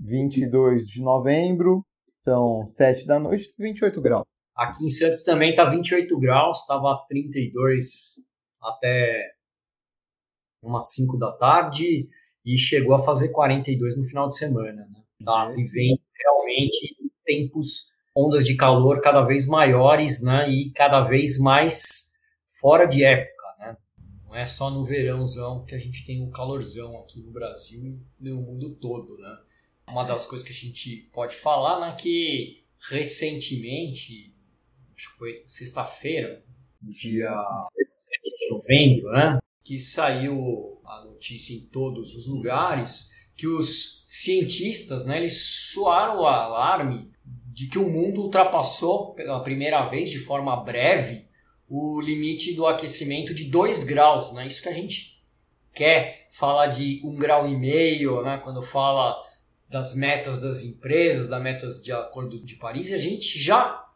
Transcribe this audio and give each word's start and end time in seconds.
22 0.00 0.88
de 0.88 1.00
novembro, 1.02 1.84
são 2.24 2.68
7 2.72 3.06
da 3.06 3.18
noite, 3.18 3.52
28 3.58 4.00
graus. 4.00 4.24
Aqui 4.54 4.84
em 4.84 4.88
Santos 4.88 5.22
também 5.22 5.54
tá 5.54 5.64
28 5.64 6.18
graus, 6.18 6.60
estava 6.60 7.04
32 7.08 8.16
até 8.60 9.32
umas 10.62 10.92
5 10.92 11.16
da 11.18 11.32
tarde 11.32 12.08
e 12.44 12.58
chegou 12.58 12.94
a 12.94 12.98
fazer 12.98 13.30
42 13.30 13.96
no 13.96 14.04
final 14.04 14.28
de 14.28 14.36
semana. 14.36 14.86
Né? 14.86 15.02
Tá 15.24 15.46
vivendo 15.46 16.00
realmente 16.14 16.96
tempos, 17.24 17.90
ondas 18.14 18.44
de 18.44 18.56
calor 18.56 19.00
cada 19.00 19.22
vez 19.22 19.46
maiores 19.46 20.22
né? 20.22 20.50
e 20.50 20.70
cada 20.72 21.00
vez 21.02 21.38
mais 21.38 22.12
fora 22.46 22.86
de 22.86 23.04
época. 23.04 23.40
Não 24.30 24.36
é 24.36 24.44
só 24.44 24.70
no 24.70 24.84
verãozão 24.84 25.64
que 25.64 25.74
a 25.74 25.78
gente 25.78 26.06
tem 26.06 26.22
um 26.22 26.30
calorzão 26.30 27.00
aqui 27.00 27.20
no 27.20 27.32
Brasil 27.32 27.84
e 27.84 28.30
no 28.30 28.40
mundo 28.40 28.76
todo, 28.76 29.18
né? 29.18 29.38
Uma 29.90 30.04
das 30.04 30.26
coisas 30.26 30.46
que 30.46 30.52
a 30.52 30.56
gente 30.56 31.10
pode 31.12 31.34
falar, 31.34 31.80
né, 31.80 31.96
que 31.98 32.64
recentemente, 32.88 34.34
acho 34.96 35.10
que 35.10 35.18
foi 35.18 35.42
sexta-feira, 35.46 36.44
dia 36.80 37.30
7 37.84 38.08
de 38.38 38.50
novembro, 38.50 39.12
né, 39.12 39.38
que 39.64 39.78
saiu 39.78 40.80
a 40.84 41.04
notícia 41.04 41.54
em 41.54 41.66
todos 41.66 42.14
os 42.14 42.26
lugares 42.26 43.10
que 43.36 43.46
os 43.46 44.04
cientistas, 44.08 45.04
né, 45.06 45.18
eles 45.18 45.70
soaram 45.72 46.20
o 46.20 46.26
alarme 46.26 47.10
de 47.52 47.68
que 47.68 47.78
o 47.78 47.90
mundo 47.90 48.22
ultrapassou 48.22 49.12
pela 49.14 49.42
primeira 49.42 49.84
vez 49.86 50.08
de 50.10 50.18
forma 50.18 50.56
breve 50.56 51.28
o 51.68 52.00
limite 52.00 52.54
do 52.54 52.66
aquecimento 52.66 53.34
de 53.34 53.44
2 53.44 53.84
graus, 53.84 54.32
né? 54.32 54.46
Isso 54.46 54.60
que 54.60 54.68
a 54.68 54.72
gente 54.72 55.22
quer 55.72 56.26
falar 56.30 56.66
de 56.66 57.00
um 57.04 57.14
grau 57.14 57.48
e 57.48 57.56
meio, 57.56 58.22
né? 58.22 58.38
Quando 58.38 58.60
fala 58.60 59.16
das 59.70 59.94
metas 59.94 60.40
das 60.40 60.64
empresas, 60.64 61.28
das 61.28 61.40
metas 61.40 61.80
de 61.80 61.92
Acordo 61.92 62.44
de 62.44 62.56
Paris, 62.56 62.92
a 62.92 62.98
gente 62.98 63.38
já, 63.38 63.88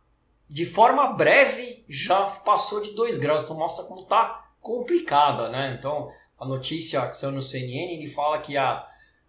de 0.49 0.65
forma 0.65 1.13
breve, 1.15 1.85
já 1.89 2.23
passou 2.23 2.81
de 2.81 2.93
2 2.93 3.19
graus. 3.19 3.43
Então 3.43 3.59
mostra 3.59 3.85
como 3.85 4.05
tá 4.05 4.53
complicada, 4.61 5.51
né? 5.51 5.77
Então 5.77 6.09
a 6.39 6.47
notícia 6.47 7.05
que 7.09 7.17
saiu 7.17 7.33
no 7.33 7.43
CNN, 7.43 7.93
ele 7.93 8.07
fala 8.07 8.39
que 8.39 8.57
a 8.57 8.87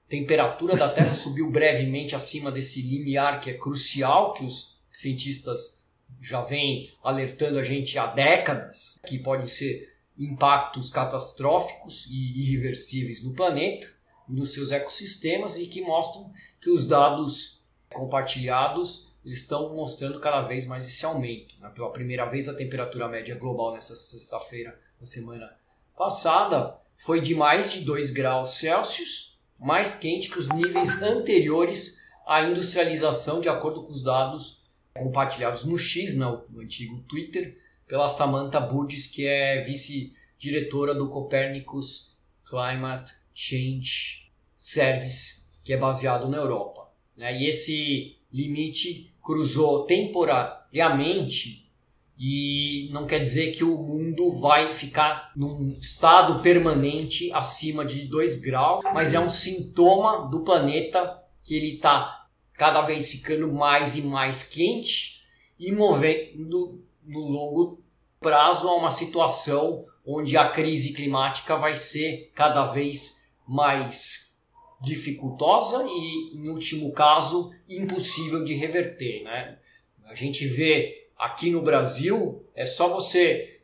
temperatura 0.07 0.77
da 0.77 0.87
Terra 0.87 1.15
subiu 1.15 1.49
brevemente 1.49 2.15
acima 2.15 2.51
desse 2.51 2.79
limiar 2.79 3.41
que 3.41 3.49
é 3.49 3.57
crucial, 3.57 4.33
que 4.33 4.45
os 4.45 4.79
cientistas 4.91 5.83
já 6.21 6.41
vem 6.41 6.93
alertando 7.03 7.57
a 7.57 7.63
gente 7.63 7.97
há 7.97 8.05
décadas 8.05 8.99
que 9.05 9.17
podem 9.17 9.47
ser 9.47 9.95
impactos 10.17 10.91
catastróficos 10.91 12.05
e 12.09 12.43
irreversíveis 12.43 13.23
no 13.23 13.33
planeta 13.33 13.94
nos 14.27 14.53
seus 14.53 14.71
ecossistemas 14.71 15.57
e 15.57 15.67
que 15.67 15.81
mostram 15.81 16.31
que 16.59 16.69
os 16.69 16.87
dados 16.87 17.63
compartilhados 17.93 19.13
estão 19.23 19.73
mostrando 19.75 20.19
cada 20.19 20.41
vez 20.41 20.65
mais 20.65 20.87
esse 20.87 21.05
aumento. 21.05 21.55
Né? 21.59 21.69
Pela 21.69 21.91
primeira 21.91 22.25
vez, 22.25 22.47
a 22.47 22.53
temperatura 22.53 23.07
média 23.07 23.35
global 23.35 23.73
nessa 23.73 23.95
sexta-feira, 23.95 24.79
na 24.99 25.05
semana 25.05 25.51
passada, 25.97 26.77
foi 26.97 27.19
de 27.21 27.33
mais 27.33 27.71
de 27.71 27.81
2 27.81 28.11
graus 28.11 28.51
Celsius, 28.57 29.39
mais 29.59 29.93
quente 29.93 30.29
que 30.29 30.37
os 30.37 30.47
níveis 30.49 31.01
anteriores 31.01 32.01
à 32.25 32.43
industrialização, 32.43 33.41
de 33.41 33.49
acordo 33.49 33.83
com 33.83 33.91
os 33.91 34.03
dados 34.03 34.65
compartilhados 34.93 35.63
no 35.65 35.77
X, 35.77 36.15
no, 36.15 36.45
antigo 36.57 37.01
Twitter, 37.01 37.57
pela 37.87 38.09
Samantha 38.09 38.59
Burgess, 38.59 39.07
que 39.07 39.27
é 39.27 39.61
vice-diretora 39.61 40.95
do 40.95 41.09
Copernicus 41.09 42.15
Climate 42.43 43.13
Change 43.35 44.31
Service, 44.55 45.43
que 45.63 45.73
é 45.73 45.77
baseado 45.77 46.29
na 46.29 46.37
Europa. 46.37 46.89
Né? 47.15 47.41
E 47.41 47.49
esse 47.49 48.17
limite 48.31 49.13
cruzou 49.21 49.85
temporariamente 49.85 51.69
e 52.17 52.89
não 52.93 53.05
quer 53.05 53.19
dizer 53.19 53.51
que 53.51 53.63
o 53.63 53.77
mundo 53.77 54.31
vai 54.39 54.71
ficar 54.71 55.33
num 55.35 55.77
estado 55.79 56.41
permanente 56.41 57.31
acima 57.33 57.83
de 57.83 58.05
2 58.05 58.37
graus, 58.37 58.85
mas 58.93 59.13
é 59.13 59.19
um 59.19 59.27
sintoma 59.27 60.29
do 60.29 60.41
planeta 60.41 61.21
que 61.43 61.55
ele 61.55 61.73
está 61.73 62.27
cada 62.53 62.81
vez 62.81 63.11
ficando 63.11 63.51
mais 63.51 63.97
e 63.97 64.01
mais 64.03 64.43
quente 64.43 65.25
e 65.59 65.71
movendo 65.73 66.81
no 67.03 67.19
longo 67.19 67.83
prazo 68.19 68.69
a 68.69 68.75
uma 68.75 68.89
situação 68.89 69.85
onde 70.05 70.37
a 70.37 70.49
crise 70.49 70.93
climática 70.93 71.55
vai 71.57 71.75
ser 71.75 72.31
cada 72.33 72.65
vez 72.65 73.24
mais 73.47 74.41
dificultosa 74.81 75.85
e, 75.87 76.37
em 76.37 76.47
último 76.49 76.91
caso, 76.93 77.53
impossível 77.69 78.43
de 78.43 78.53
reverter. 78.53 79.23
Né? 79.23 79.57
A 80.05 80.13
gente 80.13 80.45
vê 80.45 81.09
aqui 81.17 81.49
no 81.49 81.61
Brasil, 81.61 82.45
é 82.53 82.65
só 82.65 82.89
você 82.89 83.61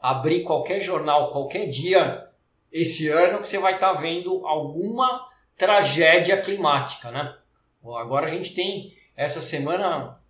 abrir 0.00 0.42
qualquer 0.42 0.80
jornal, 0.80 1.30
qualquer 1.30 1.66
dia 1.66 2.26
esse 2.72 3.08
ano, 3.08 3.40
que 3.40 3.48
você 3.48 3.58
vai 3.58 3.74
estar 3.74 3.94
tá 3.94 4.00
vendo 4.00 4.46
alguma 4.46 5.26
tragédia 5.56 6.40
climática. 6.40 7.10
Né? 7.10 7.34
Agora 7.82 8.26
a 8.26 8.30
gente 8.30 8.52
tem 8.54 8.94
essa 9.16 9.40
semana, 9.40 10.20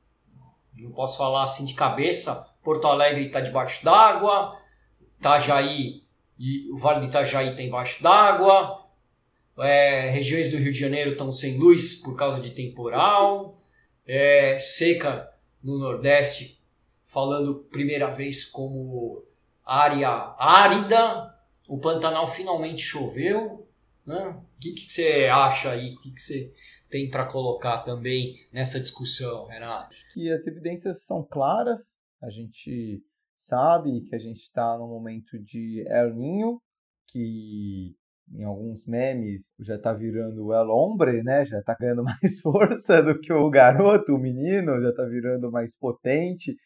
não 0.74 0.92
posso 0.92 1.18
falar 1.18 1.42
assim 1.42 1.64
de 1.64 1.74
cabeça, 1.74 2.54
Porto 2.62 2.86
Alegre 2.86 3.26
está 3.26 3.40
debaixo 3.40 3.84
d'água, 3.84 4.56
Itajaí 5.18 6.04
e 6.38 6.71
o 6.71 6.76
Vale 6.76 7.00
do 7.00 7.06
Itajaí 7.06 7.50
está 7.50 7.62
embaixo 7.62 8.03
d'água, 8.03 8.85
é, 9.58 10.10
regiões 10.10 10.50
do 10.50 10.56
Rio 10.56 10.72
de 10.72 10.78
Janeiro 10.78 11.12
estão 11.12 11.30
sem 11.32 11.58
luz 11.58 11.94
por 11.94 12.16
causa 12.16 12.41
de 12.41 12.50
temporal, 12.50 13.62
é, 14.06 14.58
seca 14.58 15.32
no 15.62 15.78
Nordeste, 15.78 16.60
falando 17.04 17.66
primeira 17.70 18.10
vez 18.10 18.44
como 18.44 19.24
área 19.64 20.34
árida, 20.38 21.34
o 21.68 21.78
Pantanal 21.78 22.26
finalmente 22.26 22.82
choveu, 22.82 23.68
né? 24.06 24.41
O 24.56 24.60
que, 24.60 24.72
que 24.72 24.92
você 24.92 25.26
acha 25.26 25.72
aí? 25.72 25.94
O 25.94 26.00
que, 26.00 26.12
que 26.12 26.20
você 26.20 26.52
tem 26.88 27.10
para 27.10 27.26
colocar 27.26 27.78
também 27.78 28.47
nessa 28.52 28.78
discussão, 28.78 29.47
Renato? 29.47 29.97
Que 30.14 30.30
as 30.30 30.47
evidências 30.47 31.02
são 31.02 31.24
claras, 31.24 31.97
a 32.22 32.30
gente 32.30 33.02
sabe 33.34 34.02
que 34.02 34.14
a 34.14 34.18
gente 34.18 34.42
está 34.42 34.78
no 34.78 34.86
momento 34.86 35.38
de 35.38 35.84
El 35.88 36.14
Ninho, 36.14 36.62
que 37.09 37.97
em 38.32 38.44
alguns 38.44 38.84
memes 38.86 39.54
já 39.60 39.76
está 39.76 39.92
virando 39.92 40.52
El 40.52 40.68
Hombre, 40.70 41.22
né? 41.22 41.46
Já 41.46 41.60
está 41.60 41.76
ganhando 41.78 42.02
mais 42.04 42.40
força 42.40 43.02
do 43.02 43.18
que 43.18 43.32
o 43.32 43.48
garoto, 43.50 44.14
o 44.14 44.18
menino, 44.18 44.80
já 44.80 44.90
está 44.90 45.04
virando 45.04 45.50
mais 45.50 45.76
potente. 45.76 46.56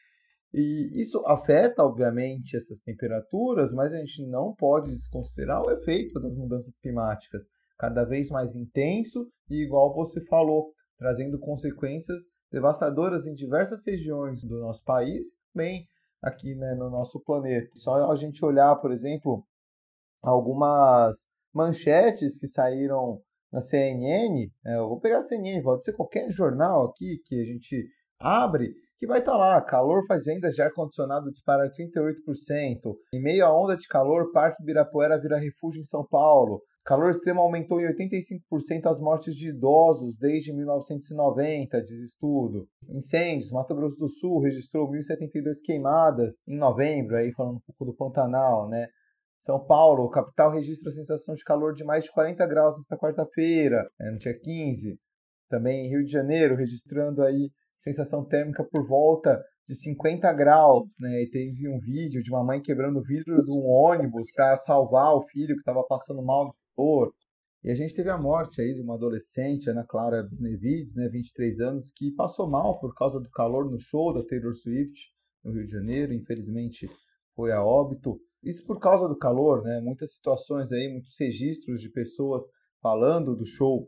E 0.52 1.00
isso 1.00 1.24
afeta, 1.26 1.84
obviamente, 1.84 2.56
essas 2.56 2.80
temperaturas, 2.80 3.72
mas 3.72 3.92
a 3.92 3.98
gente 3.98 4.26
não 4.26 4.54
pode 4.54 4.90
desconsiderar 4.92 5.62
o 5.62 5.70
efeito 5.70 6.18
das 6.20 6.34
mudanças 6.34 6.76
climáticas, 6.78 7.44
cada 7.78 8.04
vez 8.04 8.28
mais 8.30 8.56
intenso 8.56 9.28
e, 9.48 9.62
igual 9.62 9.94
você 9.94 10.20
falou, 10.26 10.72
trazendo 10.98 11.38
consequências 11.38 12.22
devastadoras 12.50 13.26
em 13.26 13.34
diversas 13.34 13.86
regiões 13.86 14.42
do 14.42 14.58
nosso 14.58 14.82
país, 14.84 15.28
também 15.52 15.86
aqui 16.20 16.54
né, 16.56 16.74
no 16.74 16.90
nosso 16.90 17.20
planeta. 17.20 17.70
Só 17.74 18.10
a 18.10 18.16
gente 18.16 18.44
olhar, 18.44 18.74
por 18.76 18.90
exemplo, 18.90 19.44
algumas 20.20 21.16
manchetes 21.54 22.38
que 22.38 22.46
saíram 22.46 23.20
na 23.52 23.60
CNN, 23.60 24.48
é, 24.64 24.76
eu 24.76 24.88
vou 24.88 25.00
pegar 25.00 25.18
a 25.18 25.22
CNN, 25.22 25.62
pode 25.62 25.84
ser 25.84 25.92
qualquer 25.92 26.30
jornal 26.30 26.86
aqui 26.86 27.20
que 27.24 27.40
a 27.40 27.44
gente 27.44 27.88
abre, 28.18 28.72
que 28.98 29.06
vai 29.06 29.18
estar 29.18 29.32
tá 29.32 29.38
lá, 29.38 29.60
calor 29.62 30.04
faz 30.06 30.24
vendas 30.24 30.54
de 30.54 30.62
ar-condicionado 30.62 31.32
dispara 31.32 31.70
38%, 31.72 32.94
em 33.12 33.20
meio 33.20 33.44
à 33.44 33.52
onda 33.52 33.76
de 33.76 33.88
calor, 33.88 34.30
Parque 34.30 34.62
Ibirapuera 34.62 35.20
vira 35.20 35.38
refúgio 35.38 35.80
em 35.80 35.84
São 35.84 36.06
Paulo, 36.06 36.62
calor 36.84 37.10
extremo 37.10 37.40
aumentou 37.40 37.80
em 37.80 37.86
85% 37.86 38.86
as 38.86 39.00
mortes 39.00 39.34
de 39.34 39.48
idosos 39.48 40.16
desde 40.18 40.52
1990, 40.52 41.80
diz 41.82 41.98
estudo. 42.00 42.68
Incêndios, 42.88 43.50
Mato 43.50 43.74
Grosso 43.74 43.96
do 43.96 44.08
Sul 44.08 44.40
registrou 44.40 44.88
1.072 44.90 45.56
queimadas 45.64 46.34
em 46.46 46.56
novembro, 46.56 47.16
aí 47.16 47.32
falando 47.32 47.56
um 47.56 47.60
pouco 47.66 47.84
do 47.86 47.96
Pantanal, 47.96 48.68
né? 48.68 48.86
São 49.42 49.64
Paulo, 49.64 50.10
capital, 50.10 50.52
registra 50.52 50.90
a 50.90 50.92
sensação 50.92 51.34
de 51.34 51.42
calor 51.42 51.74
de 51.74 51.84
mais 51.84 52.04
de 52.04 52.12
40 52.12 52.46
graus 52.46 52.76
nesta 52.76 52.96
quarta-feira, 52.96 53.88
né, 53.98 54.10
no 54.10 54.18
dia 54.18 54.38
15. 54.38 54.98
Também 55.48 55.88
Rio 55.88 56.04
de 56.04 56.12
Janeiro, 56.12 56.56
registrando 56.56 57.22
aí 57.22 57.50
sensação 57.78 58.24
térmica 58.24 58.62
por 58.62 58.86
volta 58.86 59.42
de 59.66 59.74
50 59.74 60.32
graus, 60.32 60.88
né? 60.98 61.22
E 61.22 61.30
teve 61.30 61.68
um 61.68 61.78
vídeo 61.78 62.22
de 62.22 62.30
uma 62.30 62.44
mãe 62.44 62.60
quebrando 62.60 62.98
o 62.98 63.02
vidro 63.02 63.32
de 63.32 63.50
um 63.50 63.66
ônibus 63.66 64.30
para 64.34 64.56
salvar 64.58 65.14
o 65.14 65.22
filho 65.28 65.54
que 65.54 65.60
estava 65.60 65.82
passando 65.84 66.22
mal 66.22 66.46
do 66.46 66.54
calor. 66.76 67.12
E 67.62 67.70
a 67.70 67.74
gente 67.74 67.94
teve 67.94 68.10
a 68.10 68.18
morte 68.18 68.60
aí 68.60 68.74
de 68.74 68.80
uma 68.80 68.94
adolescente, 68.94 69.70
Ana 69.70 69.84
Clara 69.86 70.22
Benevides, 70.22 70.96
né, 70.96 71.08
23 71.08 71.60
anos, 71.60 71.92
que 71.94 72.10
passou 72.12 72.48
mal 72.48 72.80
por 72.80 72.94
causa 72.94 73.20
do 73.20 73.30
calor 73.30 73.70
no 73.70 73.78
show 73.78 74.12
da 74.12 74.24
Taylor 74.24 74.54
Swift 74.54 75.08
no 75.44 75.52
Rio 75.52 75.66
de 75.66 75.72
Janeiro, 75.72 76.12
infelizmente 76.12 76.88
foi 77.34 77.52
a 77.52 77.62
óbito. 77.62 78.18
Isso 78.42 78.64
por 78.64 78.80
causa 78.80 79.06
do 79.06 79.16
calor, 79.16 79.62
né? 79.62 79.80
Muitas 79.80 80.14
situações 80.14 80.72
aí, 80.72 80.88
muitos 80.88 81.14
registros 81.18 81.80
de 81.80 81.90
pessoas 81.90 82.42
falando 82.80 83.36
do 83.36 83.46
show 83.46 83.86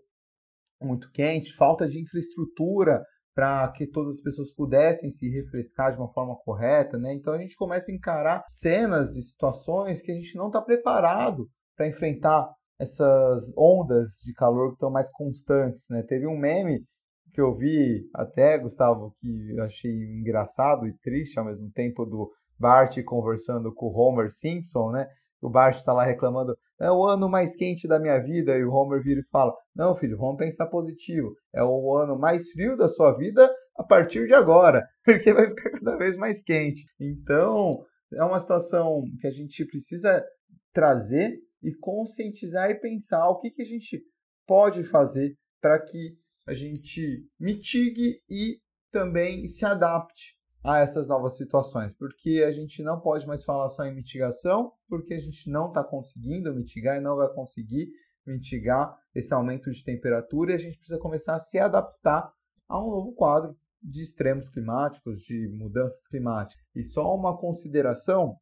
muito 0.80 1.10
quente, 1.10 1.54
falta 1.54 1.88
de 1.88 2.00
infraestrutura 2.00 3.02
para 3.34 3.70
que 3.72 3.86
todas 3.86 4.16
as 4.16 4.20
pessoas 4.20 4.52
pudessem 4.52 5.10
se 5.10 5.28
refrescar 5.30 5.92
de 5.92 5.98
uma 5.98 6.12
forma 6.12 6.36
correta, 6.44 6.98
né? 6.98 7.14
Então 7.14 7.32
a 7.32 7.38
gente 7.38 7.56
começa 7.56 7.90
a 7.90 7.94
encarar 7.94 8.44
cenas 8.50 9.16
e 9.16 9.22
situações 9.22 10.02
que 10.02 10.12
a 10.12 10.14
gente 10.14 10.36
não 10.36 10.48
está 10.48 10.60
preparado 10.60 11.48
para 11.76 11.88
enfrentar 11.88 12.50
essas 12.78 13.52
ondas 13.56 14.12
de 14.24 14.34
calor 14.34 14.68
que 14.68 14.74
estão 14.74 14.90
mais 14.90 15.10
constantes, 15.10 15.86
né? 15.88 16.02
Teve 16.02 16.26
um 16.26 16.36
meme 16.36 16.84
que 17.32 17.40
eu 17.40 17.56
vi 17.56 18.06
até, 18.14 18.58
Gustavo, 18.58 19.14
que 19.18 19.56
eu 19.56 19.64
achei 19.64 19.90
engraçado 19.90 20.86
e 20.86 20.94
triste 20.98 21.38
ao 21.38 21.46
mesmo 21.46 21.70
tempo 21.70 22.04
do 22.04 22.30
Bart 22.62 22.96
conversando 23.02 23.74
com 23.74 23.86
o 23.86 23.98
Homer 23.98 24.30
Simpson, 24.30 24.92
né? 24.92 25.08
O 25.40 25.50
Bart 25.50 25.78
está 25.78 25.92
lá 25.92 26.04
reclamando, 26.04 26.56
é 26.80 26.88
o 26.88 27.04
ano 27.04 27.28
mais 27.28 27.56
quente 27.56 27.88
da 27.88 27.98
minha 27.98 28.20
vida, 28.20 28.56
e 28.56 28.64
o 28.64 28.72
Homer 28.72 29.02
vira 29.02 29.20
e 29.20 29.28
fala, 29.32 29.52
não, 29.74 29.96
filho, 29.96 30.16
vamos 30.16 30.36
pensar 30.36 30.68
positivo, 30.68 31.34
é 31.52 31.64
o 31.64 31.96
ano 31.96 32.16
mais 32.16 32.52
frio 32.52 32.76
da 32.76 32.88
sua 32.88 33.16
vida 33.18 33.52
a 33.76 33.82
partir 33.82 34.28
de 34.28 34.34
agora, 34.34 34.86
porque 35.04 35.32
vai 35.32 35.48
ficar 35.48 35.70
cada 35.70 35.96
vez 35.96 36.16
mais 36.16 36.40
quente. 36.44 36.84
Então, 37.00 37.84
é 38.14 38.22
uma 38.22 38.38
situação 38.38 39.02
que 39.20 39.26
a 39.26 39.32
gente 39.32 39.64
precisa 39.64 40.24
trazer 40.72 41.36
e 41.60 41.74
conscientizar 41.74 42.70
e 42.70 42.78
pensar 42.78 43.28
o 43.28 43.38
que, 43.38 43.50
que 43.50 43.62
a 43.62 43.66
gente 43.66 44.00
pode 44.46 44.84
fazer 44.84 45.34
para 45.60 45.80
que 45.80 46.16
a 46.46 46.54
gente 46.54 47.26
mitigue 47.40 48.20
e 48.30 48.58
também 48.92 49.48
se 49.48 49.64
adapte 49.64 50.40
a 50.64 50.78
essas 50.78 51.08
novas 51.08 51.36
situações, 51.36 51.92
porque 51.92 52.44
a 52.46 52.52
gente 52.52 52.82
não 52.82 53.00
pode 53.00 53.26
mais 53.26 53.44
falar 53.44 53.68
só 53.70 53.84
em 53.84 53.94
mitigação, 53.94 54.72
porque 54.88 55.14
a 55.14 55.20
gente 55.20 55.50
não 55.50 55.68
está 55.68 55.82
conseguindo 55.82 56.54
mitigar 56.54 56.96
e 56.96 57.00
não 57.00 57.16
vai 57.16 57.28
conseguir 57.32 57.88
mitigar 58.24 58.96
esse 59.14 59.34
aumento 59.34 59.70
de 59.70 59.82
temperatura 59.82 60.52
e 60.52 60.54
a 60.54 60.58
gente 60.58 60.76
precisa 60.76 60.98
começar 60.98 61.34
a 61.34 61.40
se 61.40 61.58
adaptar 61.58 62.32
a 62.68 62.80
um 62.80 62.90
novo 62.90 63.12
quadro 63.12 63.56
de 63.82 64.00
extremos 64.00 64.48
climáticos, 64.48 65.20
de 65.22 65.48
mudanças 65.48 66.06
climáticas. 66.06 66.64
E 66.74 66.84
só 66.84 67.12
uma 67.14 67.36
consideração 67.36 68.36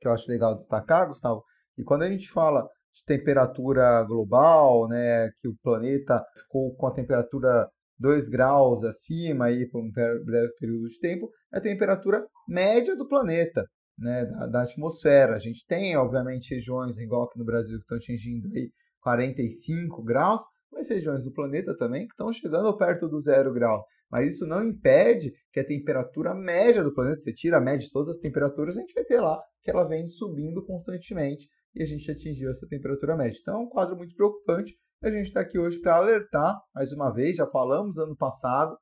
que 0.00 0.08
eu 0.08 0.12
acho 0.12 0.30
legal 0.30 0.56
destacar, 0.56 1.08
Gustavo, 1.08 1.44
e 1.76 1.84
quando 1.84 2.02
a 2.02 2.10
gente 2.10 2.30
fala 2.30 2.66
de 2.94 3.04
temperatura 3.04 4.02
global, 4.04 4.88
né, 4.88 5.30
que 5.40 5.48
o 5.48 5.56
planeta 5.62 6.24
ficou 6.34 6.74
com 6.74 6.86
a 6.86 6.94
temperatura 6.94 7.70
2 7.98 8.28
graus 8.28 8.84
acima 8.84 9.46
aí 9.46 9.68
por 9.68 9.82
um 9.82 9.90
breve 9.90 10.52
período 10.58 10.88
de 10.88 10.98
tempo, 10.98 11.30
é 11.52 11.58
a 11.58 11.60
temperatura 11.60 12.26
média 12.48 12.94
do 12.96 13.08
planeta, 13.08 13.66
né, 13.98 14.24
da, 14.26 14.46
da, 14.46 14.62
atmosfera. 14.62 15.36
A 15.36 15.38
gente 15.38 15.64
tem, 15.66 15.96
obviamente, 15.96 16.54
regiões, 16.54 16.98
igual 16.98 17.24
aqui 17.24 17.38
no 17.38 17.44
Brasil, 17.44 17.76
que 17.76 17.82
estão 17.82 17.96
atingindo 17.96 18.48
aí 18.54 18.70
45 19.00 20.02
graus, 20.02 20.42
mas 20.70 20.88
regiões 20.88 21.22
do 21.22 21.32
planeta 21.32 21.76
também 21.76 22.06
que 22.06 22.12
estão 22.12 22.32
chegando 22.32 22.76
perto 22.76 23.08
do 23.08 23.20
zero 23.20 23.52
grau. 23.52 23.84
Mas 24.10 24.34
isso 24.34 24.46
não 24.46 24.64
impede 24.64 25.32
que 25.52 25.60
a 25.60 25.66
temperatura 25.66 26.34
média 26.34 26.84
do 26.84 26.92
planeta, 26.92 27.20
você 27.20 27.32
tira 27.32 27.56
a 27.56 27.60
média 27.60 27.84
de 27.84 27.90
todas 27.90 28.16
as 28.16 28.20
temperaturas, 28.20 28.76
a 28.76 28.80
gente 28.80 28.94
vai 28.94 29.04
ter 29.04 29.20
lá 29.20 29.40
que 29.62 29.70
ela 29.70 29.84
vem 29.84 30.06
subindo 30.06 30.64
constantemente 30.64 31.48
e 31.74 31.82
a 31.82 31.86
gente 31.86 32.10
atingiu 32.10 32.50
essa 32.50 32.66
temperatura 32.68 33.16
média. 33.16 33.38
Então 33.40 33.54
é 33.54 33.64
um 33.64 33.68
quadro 33.68 33.96
muito 33.96 34.14
preocupante 34.14 34.74
a 35.02 35.10
gente 35.10 35.28
está 35.28 35.40
aqui 35.40 35.58
hoje 35.58 35.78
para 35.80 35.96
alertar, 35.96 36.58
mais 36.74 36.92
uma 36.92 37.12
vez, 37.12 37.36
já 37.36 37.46
falamos 37.46 37.98
ano 37.98 38.16
passado, 38.16 38.76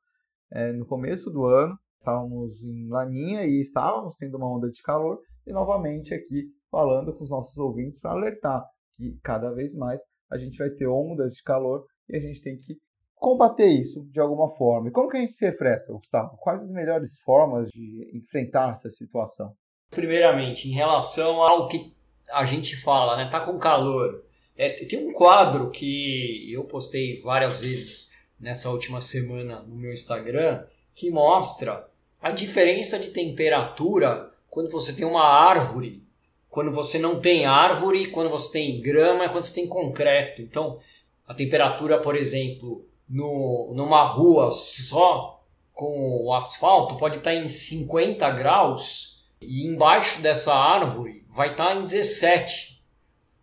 é, 0.52 0.72
no 0.72 0.86
começo 0.86 1.30
do 1.30 1.44
ano, 1.44 1.76
estávamos 1.98 2.62
em 2.62 2.88
Laninha 2.88 3.44
e 3.44 3.60
estávamos 3.60 4.14
tendo 4.16 4.36
uma 4.36 4.48
onda 4.48 4.70
de 4.70 4.80
calor, 4.82 5.18
e 5.46 5.52
novamente 5.52 6.14
aqui 6.14 6.46
falando 6.70 7.14
com 7.14 7.24
os 7.24 7.30
nossos 7.30 7.56
ouvintes 7.58 8.00
para 8.00 8.12
alertar 8.12 8.64
que 8.96 9.18
cada 9.22 9.52
vez 9.52 9.74
mais 9.74 10.00
a 10.30 10.38
gente 10.38 10.56
vai 10.58 10.70
ter 10.70 10.86
ondas 10.86 11.34
de 11.34 11.42
calor 11.42 11.84
e 12.08 12.16
a 12.16 12.20
gente 12.20 12.40
tem 12.40 12.56
que 12.56 12.76
combater 13.14 13.68
isso 13.68 14.04
de 14.10 14.20
alguma 14.20 14.50
forma. 14.56 14.88
E 14.88 14.92
como 14.92 15.08
que 15.08 15.16
a 15.16 15.20
gente 15.20 15.32
se 15.32 15.44
refresca, 15.44 15.92
Gustavo? 15.92 16.36
Quais 16.38 16.62
as 16.62 16.70
melhores 16.70 17.18
formas 17.20 17.68
de 17.70 18.10
enfrentar 18.14 18.72
essa 18.72 18.90
situação? 18.90 19.54
Primeiramente, 19.90 20.68
em 20.68 20.72
relação 20.72 21.42
ao 21.42 21.68
que 21.68 21.94
a 22.32 22.44
gente 22.44 22.76
fala, 22.76 23.16
né? 23.16 23.28
Tá 23.30 23.44
com 23.44 23.58
calor, 23.58 24.24
é, 24.56 24.70
tem 24.70 25.06
um 25.06 25.12
quadro 25.12 25.70
que 25.70 26.52
eu 26.52 26.64
postei 26.64 27.16
várias 27.16 27.60
vezes 27.60 28.12
nessa 28.38 28.70
última 28.70 29.00
semana 29.00 29.62
no 29.62 29.74
meu 29.74 29.92
Instagram 29.92 30.64
que 30.94 31.10
mostra 31.10 31.88
a 32.20 32.30
diferença 32.30 32.98
de 32.98 33.08
temperatura 33.08 34.30
quando 34.48 34.70
você 34.70 34.92
tem 34.92 35.04
uma 35.04 35.24
árvore, 35.24 36.02
quando 36.48 36.70
você 36.70 36.98
não 36.98 37.20
tem 37.20 37.44
árvore, 37.44 38.06
quando 38.06 38.30
você 38.30 38.52
tem 38.52 38.80
grama, 38.80 39.28
quando 39.28 39.44
você 39.44 39.54
tem 39.54 39.66
concreto. 39.66 40.40
Então, 40.40 40.78
a 41.26 41.34
temperatura, 41.34 42.00
por 42.00 42.14
exemplo, 42.14 42.86
no, 43.08 43.72
numa 43.74 44.02
rua 44.04 44.52
só 44.52 45.42
com 45.72 46.24
o 46.24 46.32
asfalto 46.32 46.96
pode 46.96 47.18
estar 47.18 47.34
em 47.34 47.48
50 47.48 48.30
graus 48.30 49.26
e 49.40 49.66
embaixo 49.66 50.22
dessa 50.22 50.54
árvore 50.54 51.26
vai 51.28 51.50
estar 51.50 51.76
em 51.76 51.84
17. 51.84 52.73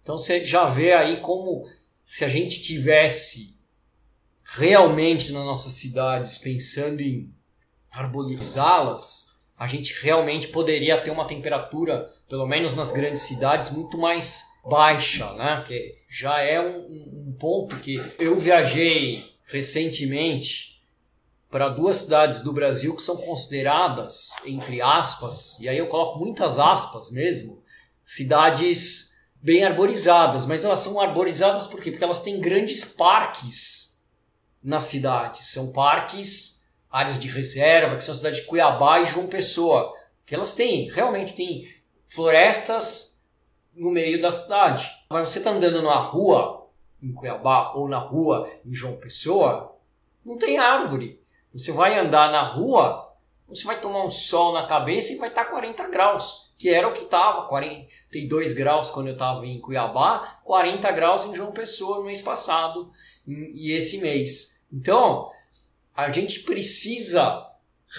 Então 0.02 0.18
você 0.18 0.44
já 0.44 0.66
vê 0.66 0.94
aí 0.94 1.18
como 1.18 1.68
se 2.06 2.26
a 2.26 2.28
gente 2.28 2.62
tivesse 2.62 3.58
realmente 4.46 5.32
nas 5.32 5.46
nossas 5.46 5.74
cidades 5.74 6.38
pensando 6.38 7.00
em 7.02 7.34
arborizá-las, 7.92 9.32
a 9.58 9.68
gente 9.68 9.94
realmente 10.02 10.48
poderia 10.48 11.00
ter 11.00 11.12
uma 11.12 11.28
temperatura, 11.28 12.12
pelo 12.28 12.48
menos 12.48 12.74
nas 12.74 12.92
grandes 12.92 13.22
cidades, 13.22 13.70
muito 13.70 13.98
mais 13.98 14.44
baixa, 14.68 15.32
né? 15.34 15.64
Que 15.66 15.96
já 16.10 16.40
é 16.40 16.60
um, 16.60 17.30
um 17.30 17.38
ponto 17.40 17.78
que 17.78 17.96
eu 18.18 18.40
viajei 18.40 19.24
recentemente 19.44 20.82
para 21.50 21.70
duas 21.70 21.98
cidades 21.98 22.42
do 22.42 22.54
Brasil 22.54 22.96
que 22.96 23.02
são 23.02 23.18
consideradas, 23.18 24.36
entre 24.46 24.82
aspas, 24.82 25.60
e 25.60 25.68
aí 25.68 25.78
eu 25.78 25.88
coloco 25.88 26.18
muitas 26.18 26.58
aspas 26.58 27.12
mesmo, 27.12 27.62
cidades 28.06 29.11
bem 29.42 29.64
arborizadas, 29.64 30.46
mas 30.46 30.64
elas 30.64 30.80
são 30.80 31.00
arborizadas 31.00 31.68
por 31.68 31.82
quê? 31.82 31.92
Porque 31.92 32.04
elas 32.04 32.22
têm 32.22 32.40
grandes 32.40 32.86
parques 32.86 34.04
na 34.64 34.80
cidade. 34.80 35.44
São 35.46 35.72
parques, 35.72 36.72
áreas 36.90 37.20
de 37.20 37.28
reserva, 37.28 37.96
que 37.96 38.04
são 38.04 38.14
a 38.14 38.18
cidade 38.18 38.42
de 38.42 38.46
Cuiabá 38.46 39.00
e 39.00 39.06
João 39.06 39.28
Pessoa. 39.28 39.94
Que 40.26 40.36
elas 40.36 40.54
têm, 40.54 40.90
realmente 40.90 41.34
têm 41.34 41.68
florestas 42.06 43.26
no 43.74 43.90
meio 43.92 44.22
da 44.22 44.32
cidade. 44.32 44.90
Mas 45.10 45.30
você 45.30 45.40
está 45.40 45.52
andando 45.52 45.82
na 45.82 45.96
rua 45.96 46.70
em 47.02 47.12
Cuiabá 47.12 47.74
ou 47.74 47.88
na 47.88 47.98
rua 47.98 48.50
em 48.66 48.74
João 48.74 48.98
Pessoa, 48.98 49.76
não 50.26 50.38
tem 50.38 50.58
árvore. 50.58 51.20
Você 51.52 51.72
vai 51.72 51.98
andar 51.98 52.32
na 52.32 52.44
rua, 52.44 53.11
você 53.54 53.66
vai 53.66 53.80
tomar 53.80 54.06
um 54.06 54.10
sol 54.10 54.54
na 54.54 54.66
cabeça 54.66 55.12
e 55.12 55.18
vai 55.18 55.30
estar 55.30 55.46
40 55.46 55.88
graus, 55.90 56.56
que 56.58 56.70
era 56.70 56.88
o 56.88 56.94
que 56.94 57.04
estava, 57.04 57.48
42 57.48 58.54
graus 58.54 58.90
quando 58.90 59.08
eu 59.08 59.14
estava 59.14 59.46
em 59.46 59.60
Cuiabá, 59.60 60.40
40 60.44 60.92
graus 60.92 61.26
em 61.26 61.36
João 61.36 61.52
Pessoa 61.52 61.98
no 61.98 62.06
mês 62.06 62.22
passado 62.22 62.92
e 63.28 63.72
esse 63.72 64.00
mês. 64.00 64.66
Então, 64.72 65.30
a 65.96 66.12
gente 66.12 66.42
precisa 66.42 67.46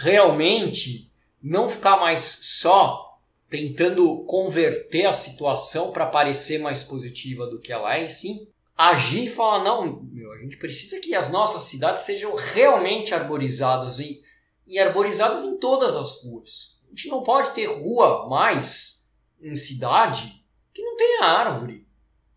realmente 0.03 1.11
não 1.43 1.69
ficar 1.69 1.99
mais 1.99 2.39
só 2.43 3.19
tentando 3.51 4.25
converter 4.25 5.05
a 5.05 5.13
situação 5.13 5.93
para 5.93 6.07
parecer 6.07 6.59
mais 6.59 6.83
positiva 6.83 7.47
do 7.47 7.61
que 7.61 7.71
ela 7.71 7.97
é, 7.97 8.07
e 8.07 8.09
sim 8.09 8.49
agir 8.77 9.25
e 9.25 9.29
falar, 9.29 9.63
não, 9.63 10.03
meu, 10.05 10.33
a 10.33 10.39
gente 10.39 10.57
precisa 10.57 10.99
que 11.01 11.15
as 11.15 11.29
nossas 11.29 11.65
cidades 11.65 12.03
sejam 12.03 12.35
realmente 12.35 13.15
arborizadas 13.15 13.99
e 13.99 14.23
e 14.67 14.79
arborizadas 14.79 15.45
em 15.45 15.59
todas 15.59 15.97
as 15.97 16.23
ruas. 16.23 16.83
A 16.87 16.91
gente 16.91 17.09
não 17.09 17.23
pode 17.23 17.51
ter 17.51 17.67
rua 17.67 18.29
mais 18.29 19.13
em 19.41 19.55
cidade 19.55 20.45
que 20.73 20.83
não 20.83 20.97
tenha 20.97 21.25
árvore. 21.25 21.87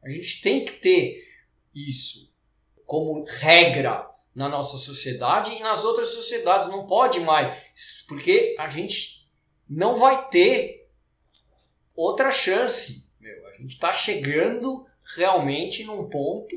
A 0.04 0.10
gente 0.10 0.42
tem 0.42 0.64
que 0.64 0.74
ter 0.74 1.24
isso 1.74 2.34
como 2.86 3.24
regra 3.24 4.10
na 4.34 4.50
nossa 4.50 4.78
sociedade 4.78 5.52
e 5.52 5.60
nas 5.62 5.84
outras 5.84 6.10
sociedades. 6.10 6.68
Não 6.68 6.86
pode 6.86 7.20
mais, 7.20 8.06
porque 8.08 8.56
a 8.60 8.70
gente 8.70 9.30
não 9.68 9.96
vai 9.96 10.28
ter 10.30 10.90
outra 11.96 12.30
chance. 12.32 13.10
Meu, 13.20 13.48
a 13.48 13.54
gente 13.54 13.74
está 13.74 13.92
chegando 13.92 14.86
realmente 15.16 15.84
num 15.84 16.10
ponto 16.10 16.56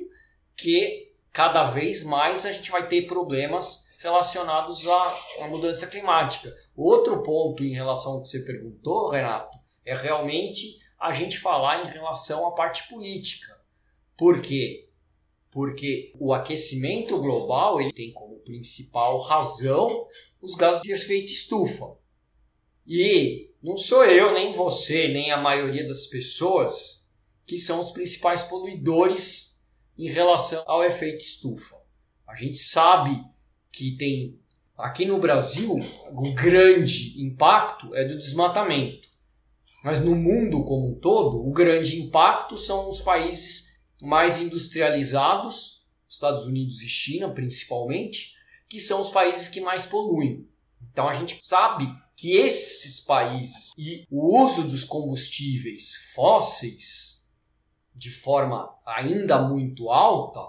que 0.56 1.12
cada 1.32 1.64
vez 1.64 2.04
mais 2.04 2.44
a 2.44 2.52
gente 2.52 2.70
vai 2.70 2.86
ter 2.88 3.06
problemas 3.06 3.87
relacionados 3.98 4.86
à, 4.86 5.18
à 5.40 5.48
mudança 5.48 5.86
climática. 5.86 6.54
Outro 6.76 7.22
ponto 7.22 7.64
em 7.64 7.74
relação 7.74 8.12
ao 8.12 8.22
que 8.22 8.28
você 8.28 8.44
perguntou, 8.44 9.10
Renato, 9.10 9.58
é 9.84 9.94
realmente 9.94 10.78
a 10.98 11.12
gente 11.12 11.38
falar 11.38 11.84
em 11.84 11.90
relação 11.90 12.46
à 12.46 12.52
parte 12.52 12.88
política. 12.88 13.58
Por 14.16 14.40
quê? 14.40 14.88
Porque 15.50 16.12
o 16.18 16.32
aquecimento 16.32 17.18
global 17.18 17.80
ele 17.80 17.92
tem 17.92 18.12
como 18.12 18.38
principal 18.40 19.18
razão 19.18 20.06
os 20.40 20.54
gases 20.54 20.82
de 20.82 20.92
efeito 20.92 21.32
estufa. 21.32 21.96
E 22.86 23.50
não 23.62 23.76
sou 23.76 24.04
eu, 24.04 24.32
nem 24.32 24.52
você, 24.52 25.08
nem 25.08 25.30
a 25.30 25.36
maioria 25.36 25.86
das 25.86 26.06
pessoas 26.06 27.12
que 27.44 27.58
são 27.58 27.80
os 27.80 27.90
principais 27.90 28.42
poluidores 28.44 29.66
em 29.96 30.08
relação 30.08 30.62
ao 30.66 30.84
efeito 30.84 31.22
estufa. 31.22 31.76
A 32.26 32.34
gente 32.34 32.56
sabe 32.56 33.24
que 33.78 33.92
tem 33.92 34.36
aqui 34.76 35.04
no 35.04 35.20
Brasil 35.20 35.78
o 36.10 36.34
grande 36.34 37.22
impacto 37.22 37.94
é 37.94 38.04
do 38.04 38.18
desmatamento. 38.18 39.08
Mas 39.84 40.00
no 40.00 40.16
mundo 40.16 40.64
como 40.64 40.88
um 40.88 40.94
todo, 40.96 41.46
o 41.46 41.52
grande 41.52 42.02
impacto 42.02 42.58
são 42.58 42.88
os 42.88 43.00
países 43.00 43.80
mais 44.02 44.40
industrializados, 44.40 45.86
Estados 46.08 46.44
Unidos 46.46 46.82
e 46.82 46.88
China 46.88 47.30
principalmente, 47.32 48.34
que 48.68 48.80
são 48.80 49.00
os 49.00 49.10
países 49.10 49.46
que 49.46 49.60
mais 49.60 49.86
poluem. 49.86 50.48
Então 50.90 51.08
a 51.08 51.12
gente 51.12 51.38
sabe 51.40 51.86
que 52.16 52.32
esses 52.32 52.98
países 52.98 53.78
e 53.78 54.04
o 54.10 54.42
uso 54.42 54.66
dos 54.66 54.82
combustíveis 54.82 56.10
fósseis 56.16 57.30
de 57.94 58.10
forma 58.10 58.74
ainda 58.84 59.40
muito 59.40 59.88
alta 59.88 60.40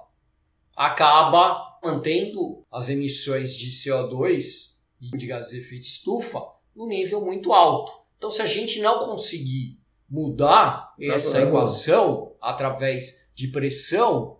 acaba 0.76 1.69
mantendo 1.84 2.66
as 2.72 2.90
emissões 2.90 3.56
de 3.56 3.70
CO2 3.72 4.80
e 5.02 5.18
de 5.18 5.28
gases 5.28 5.52
de 5.52 5.60
efeito 5.60 5.86
estufa 5.86 6.40
no 6.76 6.88
nível 6.88 7.24
muito 7.24 7.54
alto. 7.54 7.92
Então, 8.18 8.30
se 8.30 8.42
a 8.42 8.46
gente 8.46 8.82
não 8.82 9.06
conseguir 9.06 9.80
mudar 10.10 10.94
essa 11.00 11.42
equação 11.42 12.36
através 12.42 13.32
de 13.34 13.48
pressão, 13.48 14.40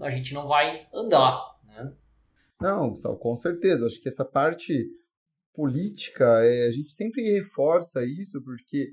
a 0.00 0.10
gente 0.10 0.32
não 0.32 0.46
vai 0.46 0.86
andar. 0.94 1.38
Né? 1.64 1.92
Não, 2.60 2.94
com 2.94 3.36
certeza. 3.36 3.86
Acho 3.86 4.00
que 4.00 4.08
essa 4.08 4.24
parte 4.24 4.88
política, 5.52 6.24
é, 6.44 6.68
a 6.68 6.70
gente 6.70 6.92
sempre 6.92 7.22
reforça 7.22 8.04
isso, 8.04 8.42
porque, 8.42 8.88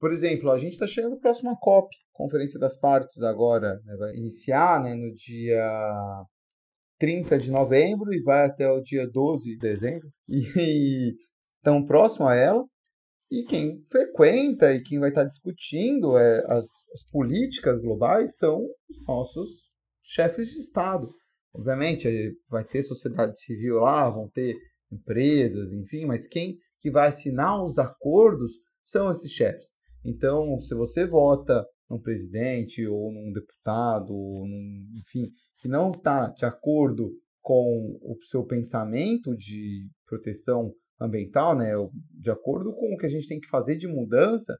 por 0.00 0.12
exemplo, 0.12 0.50
a 0.50 0.58
gente 0.58 0.72
está 0.72 0.86
chegando 0.86 1.18
próximo 1.18 1.50
à 1.50 1.56
COP, 1.56 1.94
Conferência 2.12 2.58
das 2.58 2.76
Partes 2.76 3.22
agora, 3.22 3.80
né, 3.84 3.96
vai 3.96 4.16
iniciar 4.16 4.82
né, 4.82 4.94
no 4.94 5.14
dia 5.14 5.62
30 6.98 7.38
de 7.38 7.50
novembro 7.50 8.12
e 8.12 8.22
vai 8.22 8.46
até 8.46 8.70
o 8.70 8.80
dia 8.80 9.06
12 9.06 9.50
de 9.50 9.58
dezembro. 9.58 10.08
E 10.28 11.14
tão 11.62 11.84
próximo 11.84 12.26
a 12.26 12.34
ela. 12.34 12.64
E 13.30 13.44
quem 13.44 13.84
frequenta 13.90 14.72
e 14.72 14.82
quem 14.82 14.98
vai 14.98 15.10
estar 15.10 15.24
discutindo 15.24 16.16
é, 16.16 16.38
as, 16.46 16.66
as 16.94 17.10
políticas 17.10 17.80
globais 17.80 18.36
são 18.36 18.64
os 18.88 19.06
nossos 19.06 19.68
chefes 20.02 20.50
de 20.50 20.60
Estado. 20.60 21.10
Obviamente, 21.54 22.08
vai 22.48 22.64
ter 22.64 22.82
sociedade 22.82 23.38
civil 23.38 23.80
lá, 23.80 24.08
vão 24.08 24.28
ter 24.30 24.56
empresas, 24.90 25.72
enfim, 25.72 26.06
mas 26.06 26.26
quem 26.26 26.56
que 26.80 26.90
vai 26.90 27.08
assinar 27.08 27.62
os 27.62 27.78
acordos 27.78 28.52
são 28.82 29.10
esses 29.10 29.30
chefes. 29.30 29.76
Então, 30.04 30.58
se 30.60 30.74
você 30.74 31.06
vota 31.06 31.66
num 31.90 32.00
presidente 32.00 32.86
ou 32.86 33.12
num 33.12 33.32
deputado, 33.32 34.14
ou 34.14 34.46
num, 34.46 34.86
enfim, 35.00 35.30
que 35.58 35.68
não 35.68 35.90
está 35.90 36.28
de 36.28 36.44
acordo 36.44 37.10
com 37.40 37.98
o 38.02 38.16
seu 38.24 38.44
pensamento 38.44 39.36
de 39.36 39.88
proteção 40.06 40.72
ambiental, 41.00 41.56
né, 41.56 41.72
de 42.12 42.30
acordo 42.30 42.74
com 42.74 42.94
o 42.94 42.96
que 42.96 43.06
a 43.06 43.08
gente 43.08 43.28
tem 43.28 43.40
que 43.40 43.48
fazer 43.48 43.76
de 43.76 43.86
mudança, 43.86 44.56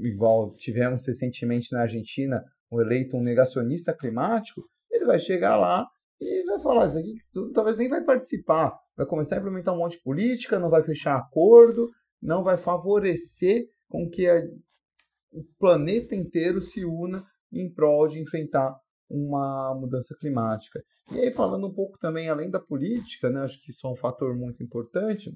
igual 0.00 0.54
tivemos 0.56 1.06
recentemente 1.06 1.72
na 1.72 1.82
Argentina, 1.82 2.44
um 2.70 2.80
eleito 2.80 3.16
um 3.16 3.22
negacionista 3.22 3.96
climático, 3.96 4.62
ele 4.90 5.04
vai 5.04 5.18
chegar 5.18 5.56
lá 5.56 5.86
e 6.20 6.44
vai 6.44 6.60
falar 6.60 6.86
isso 6.86 6.98
aqui, 6.98 7.14
que 7.14 7.52
talvez 7.52 7.76
nem 7.76 7.88
vai 7.88 8.02
participar, 8.02 8.76
vai 8.96 9.06
começar 9.06 9.36
a 9.36 9.38
implementar 9.38 9.74
um 9.74 9.78
monte 9.78 9.96
de 9.96 10.02
política, 10.02 10.58
não 10.58 10.70
vai 10.70 10.82
fechar 10.82 11.16
acordo, 11.16 11.90
não 12.20 12.42
vai 12.42 12.56
favorecer 12.56 13.66
com 13.88 14.08
que 14.08 14.28
a, 14.28 14.42
o 15.32 15.44
planeta 15.58 16.14
inteiro 16.14 16.60
se 16.60 16.84
una 16.84 17.24
em 17.52 17.72
prol 17.72 18.08
de 18.08 18.18
enfrentar 18.18 18.74
uma 19.08 19.74
mudança 19.74 20.14
climática. 20.18 20.82
E 21.12 21.20
aí, 21.20 21.32
falando 21.32 21.66
um 21.66 21.72
pouco 21.72 21.98
também 21.98 22.28
além 22.28 22.50
da 22.50 22.60
política, 22.60 23.30
né, 23.30 23.40
acho 23.40 23.60
que 23.62 23.70
isso 23.70 23.86
é 23.86 23.90
um 23.90 23.96
fator 23.96 24.36
muito 24.36 24.62
importante. 24.62 25.30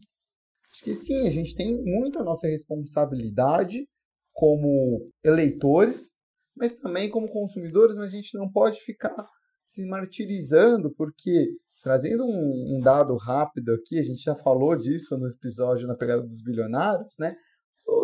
Acho 0.73 0.85
que 0.85 0.95
sim, 0.95 1.27
a 1.27 1.31
gente 1.31 1.55
tem 1.55 1.83
muita 1.83 2.23
nossa 2.23 2.47
responsabilidade 2.47 3.87
como 4.33 5.11
eleitores, 5.25 6.15
mas 6.57 6.73
também 6.73 7.11
como 7.11 7.29
consumidores, 7.29 7.97
mas 7.97 8.11
a 8.11 8.13
gente 8.13 8.37
não 8.37 8.51
pode 8.51 8.81
ficar 8.81 9.27
se 9.65 9.85
martirizando, 9.87 10.95
porque 10.95 11.49
trazendo 11.83 12.25
um, 12.25 12.77
um 12.77 12.81
dado 12.81 13.17
rápido 13.17 13.73
aqui, 13.73 13.99
a 13.99 14.03
gente 14.03 14.23
já 14.23 14.35
falou 14.35 14.77
disso 14.77 15.17
no 15.17 15.29
episódio 15.29 15.87
na 15.87 15.97
pegada 15.97 16.23
dos 16.23 16.43
bilionários, 16.43 17.15
né? 17.19 17.37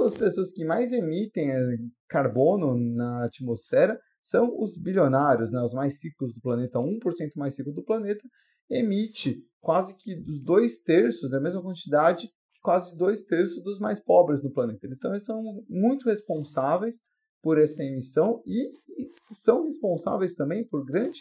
As 0.04 0.14
pessoas 0.14 0.52
que 0.52 0.64
mais 0.64 0.92
emitem 0.92 1.50
eh, 1.50 1.76
carbono 2.08 2.76
na 2.76 3.24
atmosfera 3.24 3.98
são 4.24 4.58
os 4.58 4.74
bilionários, 4.76 5.52
né, 5.52 5.60
os 5.62 5.74
mais 5.74 6.02
ricos 6.02 6.32
do 6.32 6.40
planeta, 6.40 6.78
1% 6.78 6.98
mais 7.36 7.58
rico 7.58 7.72
do 7.72 7.84
planeta, 7.84 8.26
emite 8.70 9.44
quase 9.60 9.94
que 9.98 10.16
dos 10.16 10.42
dois 10.42 10.78
terços, 10.78 11.30
da 11.30 11.38
mesma 11.38 11.62
quantidade, 11.62 12.30
quase 12.62 12.96
dois 12.96 13.20
terços 13.20 13.62
dos 13.62 13.78
mais 13.78 14.00
pobres 14.00 14.42
do 14.42 14.50
planeta. 14.50 14.86
Então, 14.86 15.10
eles 15.10 15.26
são 15.26 15.42
muito 15.68 16.08
responsáveis 16.08 17.02
por 17.42 17.58
essa 17.60 17.84
emissão 17.84 18.42
e, 18.46 18.70
e 18.98 19.10
são 19.34 19.66
responsáveis 19.66 20.32
também 20.32 20.66
por 20.66 20.82
grande 20.86 21.20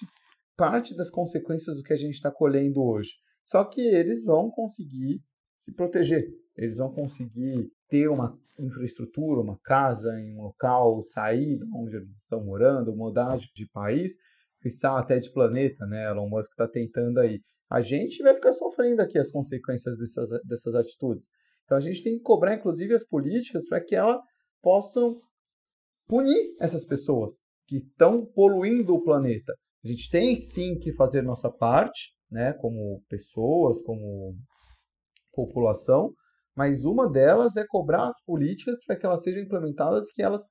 parte 0.55 0.95
das 0.95 1.09
consequências 1.09 1.75
do 1.75 1.83
que 1.83 1.91
a 1.91 1.97
gente 1.97 2.13
está 2.13 2.31
colhendo 2.31 2.81
hoje. 2.81 3.11
Só 3.45 3.65
que 3.65 3.81
eles 3.81 4.23
vão 4.23 4.49
conseguir 4.49 5.21
se 5.57 5.73
proteger, 5.73 6.25
eles 6.55 6.77
vão 6.77 6.93
conseguir 6.93 7.69
ter 7.89 8.07
uma 8.07 8.39
infraestrutura, 8.59 9.41
uma 9.41 9.59
casa 9.63 10.09
em 10.19 10.35
um 10.37 10.43
local, 10.43 11.01
sair 11.03 11.57
de 11.57 11.65
onde 11.75 11.95
eles 11.95 12.17
estão 12.17 12.43
morando, 12.43 12.95
mudar 12.95 13.37
de 13.37 13.67
país, 13.71 14.13
quiçá 14.61 14.97
até 14.97 15.19
de 15.19 15.31
planeta, 15.31 15.85
né? 15.85 16.09
Elon 16.09 16.29
Musk 16.29 16.51
está 16.51 16.67
tentando 16.67 17.19
aí. 17.19 17.41
A 17.69 17.81
gente 17.81 18.21
vai 18.21 18.35
ficar 18.35 18.51
sofrendo 18.51 19.01
aqui 19.01 19.17
as 19.17 19.31
consequências 19.31 19.97
dessas, 19.97 20.29
dessas 20.45 20.75
atitudes. 20.75 21.27
Então 21.65 21.77
a 21.77 21.81
gente 21.81 22.03
tem 22.03 22.17
que 22.17 22.23
cobrar, 22.23 22.55
inclusive, 22.55 22.93
as 22.93 23.05
políticas 23.05 23.65
para 23.67 23.81
que 23.81 23.95
elas 23.95 24.21
possam 24.61 25.19
punir 26.07 26.55
essas 26.59 26.85
pessoas 26.85 27.33
que 27.67 27.77
estão 27.77 28.25
poluindo 28.25 28.93
o 28.93 29.03
planeta. 29.03 29.53
A 29.83 29.87
gente 29.87 30.09
tem 30.09 30.37
sim 30.37 30.77
que 30.77 30.93
fazer 30.93 31.21
nossa 31.21 31.51
parte, 31.51 32.13
né, 32.29 32.53
como 32.53 33.01
pessoas, 33.09 33.81
como 33.81 34.35
população, 35.33 36.13
mas 36.55 36.85
uma 36.85 37.09
delas 37.09 37.55
é 37.55 37.65
cobrar 37.67 38.07
as 38.07 38.21
políticas 38.23 38.77
para 38.85 38.95
que 38.95 39.05
elas 39.05 39.23
sejam 39.23 39.41
implementadas, 39.41 40.11
que 40.11 40.21
elas 40.21 40.43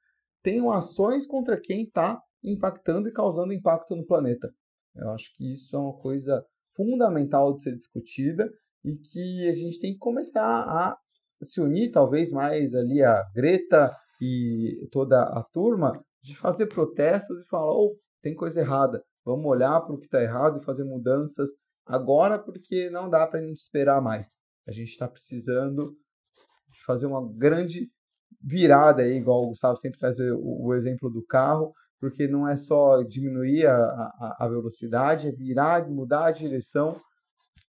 tenham 0.43 0.71
ações 0.71 1.27
contra 1.27 1.61
quem 1.61 1.85
está 1.85 2.21
impactando 2.43 3.09
e 3.09 3.13
causando 3.13 3.53
impacto 3.53 3.95
no 3.95 4.05
planeta. 4.05 4.51
Eu 4.95 5.11
acho 5.11 5.33
que 5.37 5.53
isso 5.53 5.75
é 5.77 5.79
uma 5.79 5.97
coisa 5.99 6.45
fundamental 6.75 7.55
de 7.55 7.63
ser 7.63 7.77
discutida 7.77 8.51
e 8.85 8.97
que 8.97 9.49
a 9.49 9.55
gente 9.55 9.79
tem 9.79 9.93
que 9.93 9.99
começar 9.99 10.43
a 10.43 10.97
se 11.43 11.61
unir, 11.61 11.91
talvez 11.91 12.31
mais 12.31 12.75
ali 12.75 13.03
a 13.03 13.23
Greta 13.35 13.97
e 14.21 14.89
toda 14.91 15.23
a 15.23 15.43
turma, 15.53 15.93
de 16.23 16.37
fazer 16.37 16.67
protestos 16.67 17.41
e 17.41 17.49
falar: 17.49 17.73
oh, 17.73 17.97
tem 18.23 18.35
coisa 18.35 18.61
errada, 18.61 19.03
vamos 19.25 19.47
olhar 19.47 19.81
para 19.81 19.95
o 19.95 19.99
que 19.99 20.07
está 20.07 20.23
errado 20.23 20.59
e 20.61 20.65
fazer 20.65 20.85
mudanças 20.85 21.51
agora, 21.87 22.39
porque 22.39 22.89
não 22.91 23.09
dá 23.09 23.27
para 23.27 23.41
a 23.41 23.43
gente 23.43 23.59
esperar 23.59 24.01
mais. 24.01 24.37
A 24.67 24.73
gente 24.73 24.91
está 24.91 25.09
precisando 25.09 25.97
fazer 26.87 27.07
uma 27.07 27.27
grande 27.33 27.91
virada 28.43 29.03
aí, 29.03 29.17
igual 29.17 29.45
o 29.45 29.49
Gustavo 29.49 29.77
sempre 29.77 29.99
traz 29.99 30.19
o, 30.19 30.67
o 30.67 30.75
exemplo 30.75 31.11
do 31.11 31.25
carro, 31.25 31.73
porque 32.01 32.27
não 32.27 32.49
é 32.49 32.57
só 32.57 33.03
diminuir 33.03 33.67
a, 33.67 33.77
a, 33.77 34.37
a 34.41 34.49
velocidade, 34.49 35.29
é 35.29 35.33
virar, 35.33 35.89
mudar 35.89 36.27
a 36.27 36.33
direção 36.33 37.01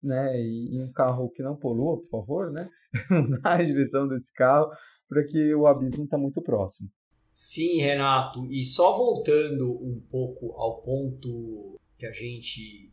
né, 0.02 0.40
e, 0.40 0.82
um 0.82 0.92
carro 0.92 1.30
que 1.30 1.44
não 1.44 1.56
polua, 1.56 1.98
por 1.98 2.10
favor, 2.10 2.52
né, 2.52 2.70
mudar 3.10 3.60
a 3.60 3.64
direção 3.64 4.08
desse 4.08 4.32
carro, 4.34 4.72
porque 5.08 5.54
o 5.56 5.68
abismo 5.68 6.04
está 6.04 6.18
muito 6.18 6.42
próximo. 6.42 6.90
Sim, 7.34 7.80
Renato, 7.80 8.46
e 8.52 8.64
só 8.66 8.96
voltando 8.98 9.72
um 9.72 10.02
pouco 10.10 10.54
ao 10.58 10.82
ponto 10.82 11.80
que 11.98 12.06
a 12.06 12.12
gente 12.12 12.92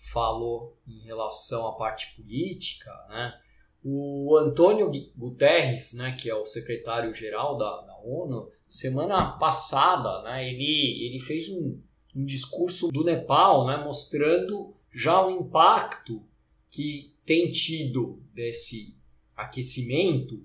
falou 0.00 0.76
em 0.88 1.00
relação 1.00 1.66
à 1.66 1.72
parte 1.76 2.14
política, 2.16 2.90
né, 3.08 3.38
o 3.82 4.36
Antônio 4.36 4.90
Guterres, 5.16 5.94
né, 5.94 6.16
que 6.20 6.28
é 6.28 6.34
o 6.34 6.44
secretário-geral 6.44 7.56
da, 7.56 7.80
da, 7.82 7.98
ONU, 8.02 8.50
semana 8.68 9.32
passada, 9.32 10.22
né, 10.22 10.48
ele, 10.48 11.06
ele 11.06 11.20
fez 11.20 11.48
um, 11.48 11.80
um 12.16 12.24
discurso 12.24 12.88
do 12.88 13.04
Nepal, 13.04 13.66
né, 13.66 13.76
mostrando 13.76 14.74
já 14.92 15.24
o 15.24 15.30
impacto 15.30 16.22
que 16.68 17.14
tem 17.24 17.50
tido 17.50 18.22
desse 18.32 18.96
aquecimento 19.36 20.44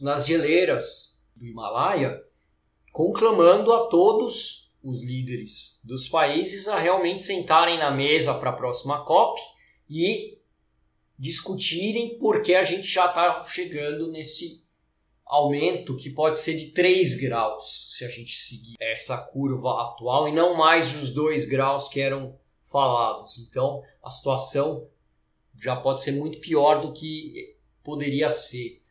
nas 0.00 0.26
geleiras 0.26 1.24
do 1.34 1.46
Himalaia, 1.46 2.22
conclamando 2.92 3.72
a 3.72 3.86
todos 3.86 4.61
os 4.82 5.02
líderes 5.02 5.80
dos 5.84 6.08
países 6.08 6.68
a 6.68 6.78
realmente 6.78 7.22
sentarem 7.22 7.78
na 7.78 7.90
mesa 7.90 8.34
para 8.34 8.50
a 8.50 8.54
próxima 8.54 9.04
COP 9.04 9.40
e 9.88 10.38
discutirem 11.18 12.18
porque 12.18 12.54
a 12.54 12.64
gente 12.64 12.86
já 12.86 13.06
está 13.06 13.44
chegando 13.44 14.10
nesse 14.10 14.62
aumento 15.24 15.96
que 15.96 16.10
pode 16.10 16.38
ser 16.38 16.56
de 16.56 16.66
3 16.72 17.14
graus 17.20 17.94
se 17.96 18.04
a 18.04 18.08
gente 18.08 18.38
seguir 18.38 18.74
essa 18.80 19.16
curva 19.16 19.82
atual 19.82 20.28
e 20.28 20.32
não 20.32 20.54
mais 20.56 20.94
os 20.94 21.10
2 21.10 21.46
graus 21.46 21.88
que 21.88 22.00
eram 22.00 22.38
falados. 22.62 23.38
Então 23.38 23.82
a 24.02 24.10
situação 24.10 24.88
já 25.56 25.76
pode 25.76 26.02
ser 26.02 26.12
muito 26.12 26.40
pior 26.40 26.80
do 26.80 26.92
que 26.92 27.54
poderia 27.84 28.28
ser. 28.28 28.81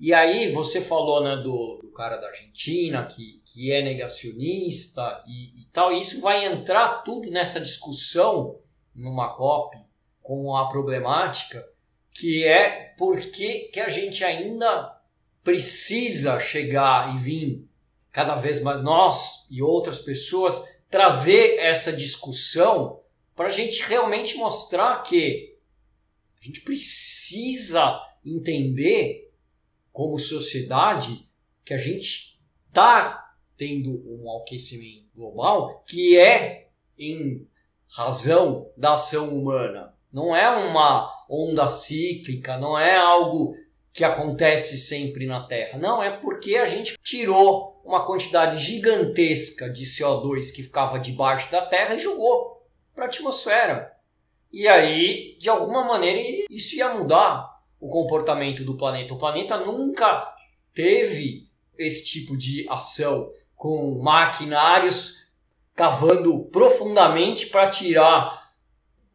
E 0.00 0.14
aí 0.14 0.50
você 0.50 0.80
falou 0.80 1.22
né, 1.22 1.36
do, 1.36 1.78
do 1.82 1.90
cara 1.92 2.16
da 2.16 2.28
Argentina 2.28 3.04
que, 3.04 3.42
que 3.44 3.70
é 3.70 3.82
negacionista 3.82 5.22
e, 5.26 5.60
e 5.60 5.64
tal. 5.70 5.92
Isso 5.92 6.22
vai 6.22 6.46
entrar 6.46 7.02
tudo 7.02 7.30
nessa 7.30 7.60
discussão 7.60 8.58
numa 8.94 9.34
COP 9.34 9.76
com 10.22 10.56
a 10.56 10.68
problemática 10.68 11.68
que 12.12 12.44
é 12.46 12.94
por 12.96 13.20
que, 13.20 13.70
que 13.72 13.80
a 13.80 13.88
gente 13.88 14.24
ainda 14.24 14.98
precisa 15.42 16.40
chegar 16.40 17.14
e 17.14 17.18
vir 17.18 17.68
cada 18.12 18.34
vez 18.34 18.62
mais 18.62 18.82
nós 18.82 19.46
e 19.50 19.62
outras 19.62 20.00
pessoas 20.00 20.64
trazer 20.90 21.58
essa 21.58 21.92
discussão 21.92 23.00
para 23.36 23.46
a 23.46 23.52
gente 23.52 23.82
realmente 23.82 24.36
mostrar 24.36 25.02
que 25.02 25.56
a 26.40 26.44
gente 26.44 26.60
precisa 26.60 27.98
entender, 28.24 29.29
como 29.92 30.18
sociedade, 30.18 31.28
que 31.64 31.74
a 31.74 31.78
gente 31.78 32.38
está 32.68 33.34
tendo 33.56 34.02
um 34.06 34.38
aquecimento 34.38 35.06
global 35.14 35.84
que 35.86 36.16
é 36.16 36.68
em 36.98 37.46
razão 37.88 38.70
da 38.76 38.94
ação 38.94 39.28
humana. 39.28 39.94
Não 40.12 40.34
é 40.34 40.48
uma 40.48 41.10
onda 41.28 41.68
cíclica, 41.70 42.56
não 42.56 42.78
é 42.78 42.96
algo 42.96 43.54
que 43.92 44.04
acontece 44.04 44.78
sempre 44.78 45.26
na 45.26 45.46
Terra. 45.46 45.78
Não, 45.78 46.02
é 46.02 46.10
porque 46.10 46.56
a 46.56 46.64
gente 46.64 46.96
tirou 47.02 47.80
uma 47.84 48.04
quantidade 48.04 48.58
gigantesca 48.58 49.68
de 49.68 49.84
CO2 49.84 50.52
que 50.52 50.62
ficava 50.62 50.98
debaixo 50.98 51.50
da 51.50 51.62
Terra 51.62 51.94
e 51.94 51.98
jogou 51.98 52.66
para 52.94 53.06
a 53.06 53.08
atmosfera. 53.08 53.92
E 54.52 54.66
aí, 54.66 55.36
de 55.38 55.48
alguma 55.48 55.84
maneira, 55.84 56.46
isso 56.50 56.76
ia 56.76 56.94
mudar 56.94 57.49
o 57.80 57.88
comportamento 57.88 58.62
do 58.64 58.76
planeta. 58.76 59.14
O 59.14 59.18
planeta 59.18 59.56
nunca 59.56 60.34
teve 60.74 61.48
esse 61.78 62.04
tipo 62.04 62.36
de 62.36 62.66
ação 62.68 63.32
com 63.56 64.00
maquinários 64.02 65.20
cavando 65.74 66.44
profundamente 66.46 67.46
para 67.46 67.70
tirar 67.70 68.52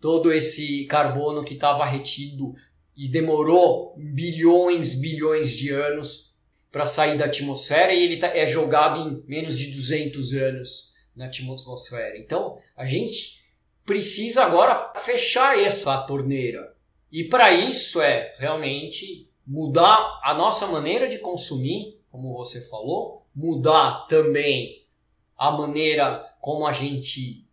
todo 0.01 0.33
esse 0.33 0.85
carbono 0.85 1.43
que 1.43 1.53
estava 1.53 1.85
retido 1.85 2.55
e 2.97 3.07
demorou 3.07 3.95
bilhões, 3.97 4.95
bilhões 4.95 5.51
de 5.51 5.69
anos 5.69 6.35
para 6.71 6.85
sair 6.85 7.17
da 7.17 7.25
atmosfera 7.25 7.93
e 7.93 8.03
ele 8.03 8.17
tá, 8.17 8.27
é 8.27 8.45
jogado 8.45 8.99
em 8.99 9.23
menos 9.27 9.57
de 9.57 9.71
200 9.71 10.33
anos 10.33 10.95
na 11.15 11.25
atmosfera. 11.25 12.17
Então, 12.17 12.57
a 12.75 12.85
gente 12.85 13.45
precisa 13.85 14.43
agora 14.43 14.93
fechar 14.97 15.57
essa 15.57 15.97
torneira. 16.01 16.74
E 17.15 17.23
para 17.23 17.53
isso 17.53 18.01
é 18.01 18.35
realmente 18.37 19.31
mudar 19.47 20.19
a 20.21 20.33
nossa 20.33 20.67
maneira 20.67 21.07
de 21.07 21.17
consumir, 21.17 21.97
como 22.11 22.33
você 22.33 22.59
falou, 22.67 23.25
mudar 23.33 24.05
também 24.09 24.85
a 25.37 25.49
maneira 25.49 26.35
como 26.41 26.67
a 26.67 26.73
gente 26.73 27.47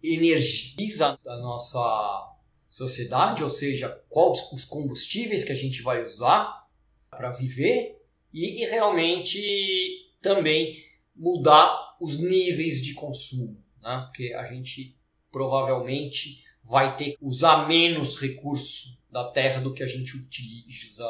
energiza 0.00 1.18
a 1.26 1.36
nossa 1.38 2.36
sociedade, 2.68 3.42
ou 3.42 3.50
seja, 3.50 3.88
quais 4.08 4.52
os 4.52 4.64
combustíveis 4.64 5.42
que 5.42 5.50
a 5.50 5.56
gente 5.56 5.82
vai 5.82 6.04
usar 6.04 6.68
para 7.10 7.32
viver 7.32 8.00
e, 8.32 8.62
e 8.62 8.66
realmente 8.66 10.12
também 10.20 10.80
mudar 11.16 11.96
os 12.00 12.18
níveis 12.18 12.80
de 12.80 12.94
consumo, 12.94 13.60
né? 13.82 14.04
porque 14.06 14.32
a 14.32 14.44
gente 14.44 14.96
provavelmente 15.32 16.41
vai 16.62 16.96
ter 16.96 17.12
que 17.12 17.24
usar 17.24 17.66
menos 17.66 18.20
recurso 18.20 19.02
da 19.10 19.30
terra 19.30 19.60
do 19.60 19.74
que 19.74 19.82
a 19.82 19.86
gente 19.86 20.16
utiliza 20.16 21.06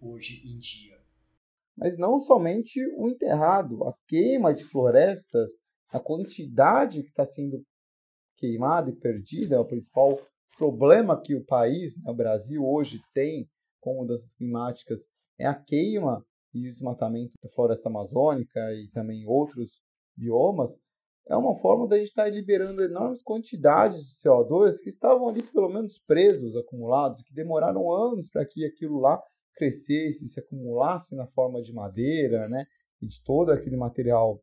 hoje 0.00 0.42
em 0.46 0.58
dia. 0.58 0.96
Mas 1.76 1.98
não 1.98 2.18
somente 2.18 2.80
o 2.96 3.08
enterrado, 3.08 3.84
a 3.84 3.94
queima 4.06 4.54
de 4.54 4.62
florestas, 4.62 5.52
a 5.90 5.98
quantidade 5.98 7.02
que 7.02 7.08
está 7.08 7.24
sendo 7.24 7.64
queimada 8.36 8.90
e 8.90 8.96
perdida 8.96 9.56
é 9.56 9.58
o 9.58 9.64
principal 9.64 10.20
problema 10.56 11.20
que 11.20 11.34
o 11.34 11.44
país, 11.44 11.96
né, 11.96 12.10
o 12.10 12.14
Brasil, 12.14 12.66
hoje 12.66 13.00
tem 13.14 13.48
com 13.80 13.96
mudanças 13.96 14.34
climáticas 14.34 15.08
é 15.38 15.46
a 15.46 15.54
queima 15.54 16.24
e 16.54 16.68
o 16.68 16.70
desmatamento 16.70 17.32
da 17.42 17.48
floresta 17.50 17.88
amazônica 17.88 18.60
e 18.74 18.88
também 18.90 19.26
outros 19.26 19.82
biomas, 20.16 20.78
é 21.28 21.36
uma 21.36 21.56
forma 21.56 21.86
da 21.86 21.96
gente 21.96 22.08
estar 22.08 22.24
tá 22.24 22.30
liberando 22.30 22.82
enormes 22.82 23.22
quantidades 23.22 24.04
de 24.04 24.12
CO2 24.12 24.78
que 24.82 24.88
estavam 24.88 25.28
ali 25.28 25.42
pelo 25.42 25.68
menos 25.68 25.98
presos, 25.98 26.56
acumulados, 26.56 27.22
que 27.22 27.32
demoraram 27.32 27.90
anos 27.92 28.28
para 28.28 28.44
que 28.44 28.64
aquilo 28.64 28.98
lá 28.98 29.22
crescesse, 29.54 30.28
se 30.28 30.40
acumulasse 30.40 31.14
na 31.14 31.26
forma 31.26 31.62
de 31.62 31.72
madeira, 31.72 32.48
né, 32.48 32.66
e 33.00 33.06
de 33.06 33.22
todo 33.22 33.50
aquele 33.50 33.76
material 33.76 34.40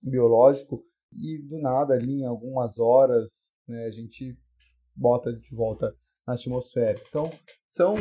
biológico 0.00 0.84
e 1.12 1.38
do 1.38 1.58
nada 1.58 1.94
ali 1.94 2.20
em 2.20 2.26
algumas 2.26 2.78
horas, 2.78 3.50
né, 3.68 3.84
a 3.84 3.90
gente 3.90 4.36
bota 4.94 5.32
de 5.32 5.54
volta 5.54 5.94
na 6.26 6.34
atmosfera. 6.34 7.00
Então, 7.08 7.30
são 7.66 7.94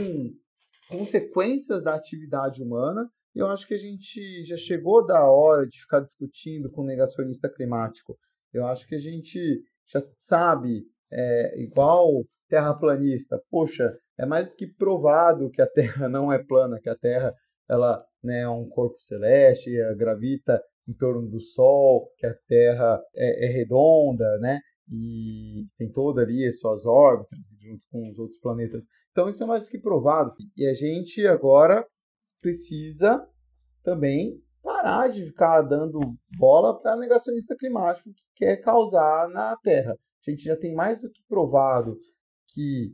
consequências 0.89 1.83
da 1.83 1.95
atividade 1.95 2.61
humana 2.61 3.09
eu 3.33 3.47
acho 3.47 3.67
que 3.67 3.73
a 3.73 3.77
gente 3.77 4.43
já 4.43 4.57
chegou 4.57 5.05
da 5.05 5.25
hora 5.29 5.67
de 5.67 5.79
ficar 5.79 6.01
discutindo 6.01 6.69
com 6.69 6.81
o 6.81 6.85
negacionista 6.85 7.49
climático. 7.49 8.17
Eu 8.53 8.65
acho 8.65 8.85
que 8.87 8.95
a 8.95 8.99
gente 8.99 9.61
já 9.87 10.03
sabe, 10.17 10.83
é, 11.11 11.61
igual 11.61 12.25
terraplanista, 12.49 13.41
poxa, 13.49 13.97
é 14.17 14.25
mais 14.25 14.49
do 14.49 14.55
que 14.55 14.67
provado 14.67 15.49
que 15.49 15.61
a 15.61 15.67
Terra 15.67 16.07
não 16.09 16.31
é 16.31 16.43
plana, 16.43 16.79
que 16.79 16.89
a 16.89 16.95
Terra 16.95 17.33
ela 17.69 18.03
né, 18.21 18.41
é 18.41 18.49
um 18.49 18.67
corpo 18.67 18.99
celeste, 18.99 19.71
gravita 19.95 20.61
em 20.87 20.93
torno 20.93 21.29
do 21.29 21.39
Sol, 21.39 22.11
que 22.17 22.25
a 22.25 22.35
Terra 22.47 23.01
é, 23.15 23.45
é 23.45 23.49
redonda, 23.49 24.37
né? 24.39 24.59
E 24.91 25.65
tem 25.77 25.89
toda 25.89 26.21
ali 26.21 26.45
as 26.45 26.59
suas 26.59 26.85
órbitas 26.85 27.39
junto 27.61 27.85
com 27.89 28.09
os 28.09 28.19
outros 28.19 28.39
planetas. 28.39 28.83
Então 29.11 29.29
isso 29.29 29.41
é 29.41 29.45
mais 29.45 29.63
do 29.63 29.69
que 29.69 29.79
provado. 29.79 30.33
E 30.57 30.67
a 30.67 30.73
gente 30.73 31.25
agora 31.25 31.85
precisa 32.41 33.25
também 33.83 34.43
parar 34.61 35.07
de 35.07 35.25
ficar 35.25 35.61
dando 35.61 35.99
bola 36.37 36.79
para 36.79 36.97
negacionista 36.97 37.55
climático 37.55 38.11
que 38.13 38.23
quer 38.35 38.57
causar 38.57 39.29
na 39.29 39.55
Terra. 39.57 39.93
A 39.93 40.29
gente 40.29 40.43
já 40.43 40.55
tem 40.55 40.73
mais 40.75 41.01
do 41.01 41.09
que 41.09 41.23
provado 41.27 41.97
que 42.47 42.93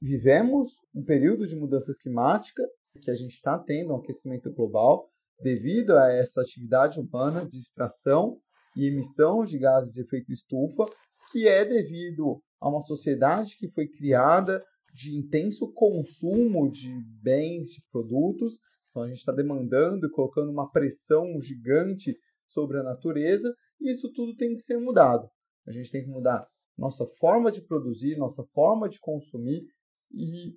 vivemos 0.00 0.80
um 0.94 1.04
período 1.04 1.46
de 1.46 1.56
mudança 1.56 1.94
climática, 2.00 2.62
que 3.02 3.10
a 3.10 3.14
gente 3.14 3.32
está 3.32 3.58
tendo 3.58 3.92
um 3.92 3.96
aquecimento 3.96 4.52
global 4.52 5.10
devido 5.40 5.96
a 5.96 6.10
essa 6.10 6.40
atividade 6.40 6.98
humana 6.98 7.44
de 7.44 7.58
extração 7.58 8.38
e 8.74 8.86
emissão 8.86 9.44
de 9.44 9.58
gases 9.58 9.92
de 9.92 10.00
efeito 10.00 10.32
estufa, 10.32 10.86
que 11.30 11.46
é 11.46 11.64
devido 11.64 12.40
a 12.60 12.68
uma 12.68 12.80
sociedade 12.80 13.56
que 13.58 13.68
foi 13.68 13.86
criada 13.86 14.64
de 14.96 15.14
intenso 15.14 15.70
consumo 15.72 16.70
de 16.70 16.90
bens, 17.22 17.68
de 17.68 17.82
produtos. 17.92 18.58
Então 18.88 19.02
a 19.02 19.08
gente 19.08 19.18
está 19.18 19.30
demandando 19.30 20.06
e 20.06 20.10
colocando 20.10 20.50
uma 20.50 20.70
pressão 20.70 21.38
gigante 21.40 22.18
sobre 22.48 22.78
a 22.78 22.82
natureza, 22.82 23.54
e 23.78 23.90
isso 23.92 24.10
tudo 24.12 24.34
tem 24.34 24.54
que 24.54 24.62
ser 24.62 24.78
mudado. 24.78 25.28
A 25.66 25.72
gente 25.72 25.90
tem 25.90 26.02
que 26.02 26.08
mudar 26.08 26.48
nossa 26.78 27.06
forma 27.18 27.52
de 27.52 27.60
produzir, 27.60 28.16
nossa 28.16 28.42
forma 28.54 28.88
de 28.88 28.98
consumir 28.98 29.66
e 30.10 30.54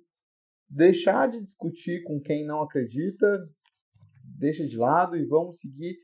deixar 0.68 1.30
de 1.30 1.42
discutir 1.42 2.02
com 2.04 2.20
quem 2.20 2.46
não 2.46 2.62
acredita, 2.62 3.26
deixa 4.38 4.66
de 4.66 4.76
lado 4.76 5.16
e 5.16 5.24
vamos 5.26 5.58
seguir 5.58 5.98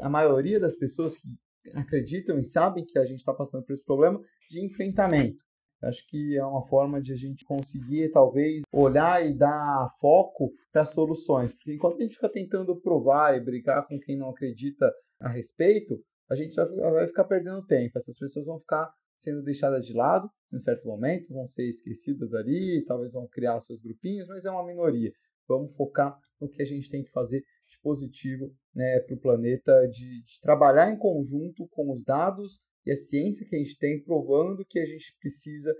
a 0.00 0.08
maioria 0.08 0.58
das 0.58 0.74
pessoas 0.74 1.16
que 1.18 1.28
acreditam 1.74 2.38
e 2.38 2.44
sabem 2.44 2.84
que 2.84 2.98
a 2.98 3.04
gente 3.04 3.18
está 3.18 3.34
passando 3.34 3.64
por 3.64 3.72
esse 3.72 3.84
problema 3.84 4.20
de 4.48 4.64
enfrentamento. 4.64 5.44
Acho 5.84 6.06
que 6.08 6.36
é 6.36 6.44
uma 6.44 6.66
forma 6.66 7.00
de 7.00 7.12
a 7.12 7.16
gente 7.16 7.44
conseguir, 7.44 8.10
talvez, 8.10 8.62
olhar 8.72 9.24
e 9.24 9.32
dar 9.32 9.90
foco 10.00 10.52
para 10.72 10.84
soluções. 10.84 11.52
Porque 11.52 11.74
enquanto 11.74 11.98
a 11.98 12.02
gente 12.02 12.14
fica 12.14 12.28
tentando 12.28 12.80
provar 12.80 13.36
e 13.36 13.44
brigar 13.44 13.86
com 13.86 13.98
quem 13.98 14.16
não 14.16 14.30
acredita 14.30 14.92
a 15.20 15.28
respeito, 15.28 16.00
a 16.30 16.34
gente 16.34 16.56
vai 16.56 17.06
ficar 17.06 17.24
perdendo 17.24 17.64
tempo. 17.66 17.98
Essas 17.98 18.18
pessoas 18.18 18.46
vão 18.46 18.58
ficar 18.58 18.90
sendo 19.18 19.42
deixadas 19.42 19.86
de 19.86 19.92
lado 19.92 20.28
em 20.52 20.56
um 20.56 20.60
certo 20.60 20.86
momento, 20.86 21.32
vão 21.32 21.46
ser 21.46 21.68
esquecidas 21.68 22.32
ali, 22.34 22.84
talvez 22.84 23.12
vão 23.12 23.26
criar 23.28 23.60
seus 23.60 23.80
grupinhos, 23.80 24.28
mas 24.28 24.44
é 24.44 24.50
uma 24.50 24.66
minoria. 24.66 25.12
Vamos 25.48 25.74
focar 25.76 26.16
no 26.40 26.48
que 26.48 26.62
a 26.62 26.66
gente 26.66 26.88
tem 26.88 27.02
que 27.02 27.10
fazer 27.10 27.40
de 27.40 27.80
positivo 27.82 28.54
né, 28.74 29.00
para 29.00 29.14
o 29.14 29.20
planeta, 29.20 29.86
de, 29.88 30.22
de 30.22 30.40
trabalhar 30.40 30.90
em 30.90 30.98
conjunto 30.98 31.66
com 31.70 31.92
os 31.92 32.04
dados 32.04 32.60
e 32.86 32.92
a 32.92 32.96
ciência 32.96 33.46
que 33.46 33.56
a 33.56 33.58
gente 33.58 33.78
tem, 33.78 34.02
provando 34.02 34.64
que 34.64 34.78
a 34.78 34.86
gente 34.86 35.16
precisa 35.20 35.74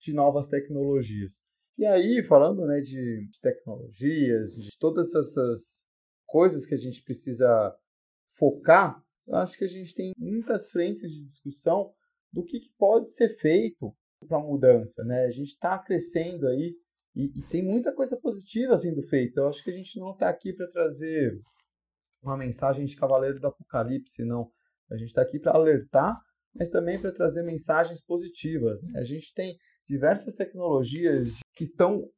de 0.00 0.12
novas 0.12 0.46
tecnologias. 0.46 1.42
E 1.78 1.86
aí, 1.86 2.22
falando 2.22 2.66
né, 2.66 2.80
de, 2.80 3.26
de 3.26 3.40
tecnologias, 3.40 4.54
de 4.54 4.70
todas 4.78 5.14
essas 5.14 5.86
coisas 6.26 6.66
que 6.66 6.74
a 6.74 6.78
gente 6.78 7.02
precisa 7.02 7.74
focar, 8.36 9.02
eu 9.26 9.36
acho 9.36 9.56
que 9.56 9.64
a 9.64 9.68
gente 9.68 9.94
tem 9.94 10.12
muitas 10.18 10.70
frentes 10.70 11.10
de 11.10 11.24
discussão 11.24 11.92
do 12.32 12.44
que, 12.44 12.60
que 12.60 12.72
pode 12.76 13.12
ser 13.12 13.36
feito 13.38 13.94
para 14.26 14.38
a 14.38 14.42
mudança. 14.42 15.02
Né? 15.04 15.24
A 15.24 15.30
gente 15.30 15.50
está 15.50 15.78
crescendo 15.78 16.46
aí 16.48 16.74
e, 17.14 17.26
e, 17.38 17.42
tem 17.48 17.62
muita 17.62 17.92
coisa 17.92 18.16
positiva 18.16 18.76
sendo 18.76 19.02
feita. 19.02 19.40
Eu 19.40 19.48
acho 19.48 19.62
que 19.64 19.70
a 19.70 19.76
gente 19.76 19.98
não 19.98 20.12
está 20.12 20.28
aqui 20.28 20.52
para 20.52 20.70
trazer 20.70 21.40
uma 22.22 22.36
mensagem 22.36 22.86
de 22.86 22.96
cavaleiro 22.96 23.40
do 23.40 23.46
apocalipse, 23.46 24.24
não. 24.24 24.50
A 24.90 24.96
gente 24.96 25.08
está 25.08 25.22
aqui 25.22 25.38
para 25.38 25.52
alertar, 25.52 26.20
mas 26.54 26.68
também 26.68 27.00
para 27.00 27.12
trazer 27.12 27.42
mensagens 27.42 28.04
positivas. 28.04 28.82
Né? 28.82 29.00
A 29.00 29.04
gente 29.04 29.32
tem 29.34 29.56
diversas 29.86 30.34
tecnologias 30.34 31.28
que 31.54 31.64
estão 31.64 32.08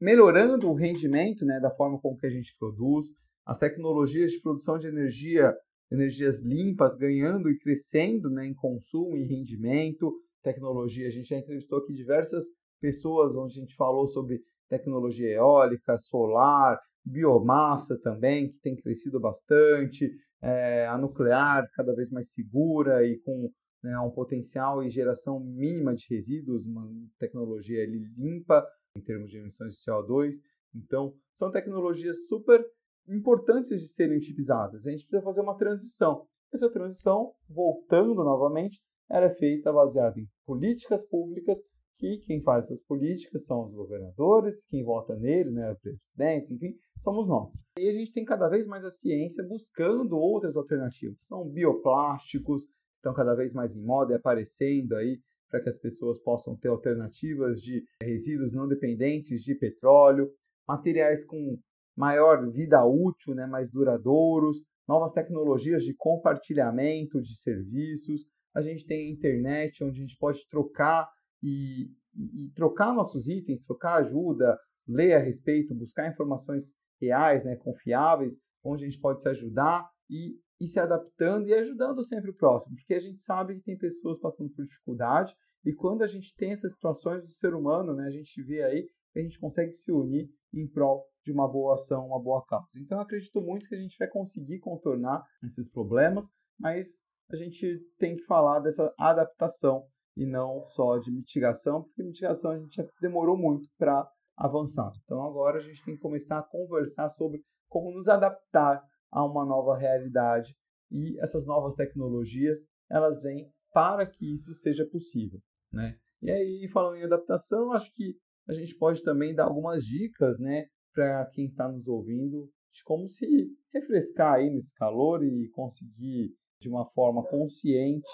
melhorando 0.00 0.70
o 0.70 0.74
rendimento 0.74 1.44
né, 1.44 1.58
da 1.60 1.70
forma 1.70 2.00
como 2.00 2.16
que 2.16 2.26
a 2.26 2.30
gente 2.30 2.54
produz, 2.58 3.06
as 3.44 3.58
tecnologias 3.58 4.32
de 4.32 4.40
produção 4.40 4.78
de 4.78 4.86
energia, 4.86 5.54
energias 5.90 6.40
limpas, 6.42 6.94
ganhando 6.94 7.50
e 7.50 7.58
crescendo 7.58 8.30
né, 8.30 8.46
em 8.46 8.54
consumo 8.54 9.16
e 9.16 9.24
rendimento, 9.24 10.12
tecnologia. 10.42 11.08
A 11.08 11.10
gente 11.10 11.28
já 11.28 11.38
entrevistou 11.38 11.78
aqui 11.78 11.92
diversas 11.92 12.44
pessoas 12.80 13.34
onde 13.34 13.58
a 13.58 13.60
gente 13.60 13.74
falou 13.74 14.06
sobre 14.06 14.40
tecnologia 14.68 15.30
eólica, 15.30 15.96
solar, 15.98 16.78
biomassa 17.04 17.98
também, 18.00 18.50
que 18.50 18.58
tem 18.60 18.76
crescido 18.76 19.18
bastante, 19.18 20.10
é, 20.40 20.86
a 20.86 20.96
nuclear 20.96 21.68
cada 21.74 21.94
vez 21.94 22.10
mais 22.10 22.32
segura 22.32 23.04
e 23.04 23.18
com 23.20 23.50
né, 23.82 23.98
um 24.00 24.10
potencial 24.10 24.82
e 24.82 24.90
geração 24.90 25.40
mínima 25.40 25.94
de 25.94 26.06
resíduos, 26.10 26.66
uma 26.66 26.88
tecnologia 27.18 27.84
limpa 27.86 28.66
em 28.96 29.00
termos 29.00 29.30
de 29.30 29.38
emissões 29.38 29.74
de 29.74 29.80
CO2. 29.80 30.34
Então, 30.74 31.14
são 31.34 31.50
tecnologias 31.50 32.26
super 32.26 32.64
importantes 33.08 33.80
de 33.80 33.88
serem 33.88 34.18
utilizadas. 34.18 34.86
A 34.86 34.90
gente 34.90 35.02
precisa 35.02 35.22
fazer 35.22 35.40
uma 35.40 35.56
transição. 35.56 36.26
Essa 36.52 36.70
transição, 36.70 37.32
voltando 37.48 38.14
novamente, 38.16 38.80
ela 39.10 39.26
é 39.26 39.34
feita 39.34 39.72
baseada 39.72 40.18
em 40.18 40.28
políticas 40.44 41.06
públicas 41.08 41.58
que 41.98 42.18
quem 42.18 42.40
faz 42.42 42.64
essas 42.64 42.80
políticas 42.82 43.44
são 43.44 43.64
os 43.64 43.74
governadores, 43.74 44.64
quem 44.64 44.84
vota 44.84 45.16
nele, 45.16 45.50
né, 45.50 45.74
presidentes, 45.82 46.52
enfim, 46.52 46.74
somos 46.98 47.28
nós. 47.28 47.50
E 47.78 47.88
a 47.88 47.92
gente 47.92 48.12
tem 48.12 48.24
cada 48.24 48.48
vez 48.48 48.66
mais 48.66 48.84
a 48.84 48.90
ciência 48.90 49.44
buscando 49.44 50.16
outras 50.16 50.56
alternativas. 50.56 51.26
São 51.26 51.48
bioplásticos, 51.48 52.62
estão 52.96 53.12
cada 53.12 53.34
vez 53.34 53.52
mais 53.52 53.74
em 53.74 53.82
moda 53.82 54.12
e 54.12 54.16
aparecendo 54.16 54.94
aí 54.94 55.18
para 55.50 55.60
que 55.60 55.68
as 55.68 55.78
pessoas 55.78 56.20
possam 56.20 56.56
ter 56.56 56.68
alternativas 56.68 57.60
de 57.60 57.82
resíduos 58.00 58.52
não 58.52 58.68
dependentes 58.68 59.42
de 59.42 59.54
petróleo, 59.54 60.30
materiais 60.68 61.24
com 61.24 61.58
maior 61.96 62.48
vida 62.50 62.84
útil, 62.84 63.34
né, 63.34 63.46
mais 63.46 63.70
duradouros, 63.70 64.58
novas 64.86 65.10
tecnologias 65.12 65.82
de 65.82 65.94
compartilhamento 65.94 67.20
de 67.20 67.36
serviços. 67.36 68.24
A 68.54 68.62
gente 68.62 68.86
tem 68.86 69.08
a 69.08 69.10
internet, 69.10 69.82
onde 69.82 69.98
a 69.98 70.02
gente 70.02 70.16
pode 70.16 70.46
trocar 70.48 71.08
e, 71.42 71.90
e, 72.14 72.50
trocar 72.54 72.94
nossos 72.94 73.28
itens, 73.28 73.64
trocar 73.64 73.96
ajuda, 73.96 74.58
ler 74.86 75.14
a 75.14 75.18
respeito, 75.18 75.74
buscar 75.74 76.08
informações 76.08 76.72
reais, 77.00 77.44
né, 77.44 77.56
confiáveis, 77.56 78.36
onde 78.64 78.84
a 78.84 78.88
gente 78.88 79.00
pode 79.00 79.22
se 79.22 79.28
ajudar 79.28 79.88
e 80.10 80.36
ir 80.60 80.66
se 80.66 80.80
adaptando 80.80 81.46
e 81.46 81.54
ajudando 81.54 82.02
sempre 82.02 82.30
o 82.30 82.36
próximo, 82.36 82.74
porque 82.76 82.94
a 82.94 83.00
gente 83.00 83.22
sabe 83.22 83.54
que 83.54 83.62
tem 83.62 83.78
pessoas 83.78 84.18
passando 84.18 84.50
por 84.50 84.64
dificuldade 84.64 85.34
e 85.64 85.72
quando 85.72 86.02
a 86.02 86.06
gente 86.06 86.34
tem 86.36 86.50
essas 86.50 86.72
situações 86.72 87.22
do 87.22 87.32
ser 87.32 87.54
humano, 87.54 87.94
né, 87.94 88.06
a 88.06 88.10
gente 88.10 88.42
vê 88.42 88.62
aí 88.62 88.88
que 89.12 89.20
a 89.20 89.22
gente 89.22 89.38
consegue 89.38 89.72
se 89.72 89.92
unir 89.92 90.28
em 90.52 90.66
prol 90.66 91.04
de 91.24 91.32
uma 91.32 91.46
boa 91.46 91.74
ação, 91.74 92.06
uma 92.06 92.20
boa 92.20 92.44
causa. 92.46 92.66
Então, 92.76 93.00
acredito 93.00 93.40
muito 93.40 93.68
que 93.68 93.74
a 93.74 93.78
gente 93.78 93.96
vai 93.98 94.08
conseguir 94.08 94.60
contornar 94.60 95.22
esses 95.44 95.68
problemas, 95.68 96.26
mas 96.58 97.02
a 97.30 97.36
gente 97.36 97.80
tem 97.98 98.16
que 98.16 98.24
falar 98.24 98.60
dessa 98.60 98.92
adaptação 98.98 99.84
e 100.18 100.26
não 100.26 100.66
só 100.70 100.98
de 100.98 101.12
mitigação, 101.12 101.84
porque 101.84 102.02
mitigação 102.02 102.50
a 102.50 102.58
gente 102.58 102.74
já 102.74 102.84
demorou 103.00 103.38
muito 103.38 103.68
para 103.78 104.04
avançar. 104.36 104.92
Então 105.04 105.22
agora 105.22 105.58
a 105.58 105.62
gente 105.62 105.82
tem 105.84 105.94
que 105.94 106.00
começar 106.00 106.40
a 106.40 106.42
conversar 106.42 107.08
sobre 107.10 107.40
como 107.68 107.92
nos 107.92 108.08
adaptar 108.08 108.82
a 109.12 109.24
uma 109.24 109.46
nova 109.46 109.78
realidade 109.78 110.56
e 110.90 111.16
essas 111.20 111.46
novas 111.46 111.74
tecnologias 111.74 112.58
elas 112.90 113.22
vêm 113.22 113.48
para 113.72 114.04
que 114.06 114.34
isso 114.34 114.52
seja 114.54 114.84
possível, 114.84 115.38
né? 115.72 115.96
E 116.20 116.30
aí 116.32 116.68
falando 116.72 116.96
em 116.96 117.04
adaptação, 117.04 117.72
acho 117.72 117.92
que 117.94 118.16
a 118.48 118.54
gente 118.54 118.74
pode 118.74 119.04
também 119.04 119.34
dar 119.34 119.44
algumas 119.44 119.84
dicas, 119.84 120.38
né, 120.40 120.66
para 120.92 121.26
quem 121.26 121.46
está 121.46 121.68
nos 121.68 121.86
ouvindo 121.86 122.50
de 122.72 122.82
como 122.82 123.08
se 123.08 123.24
refrescar 123.72 124.34
aí 124.34 124.50
nesse 124.50 124.74
calor 124.74 125.22
e 125.22 125.48
conseguir 125.50 126.34
de 126.60 126.68
uma 126.68 126.84
forma 126.86 127.22
consciente 127.24 128.04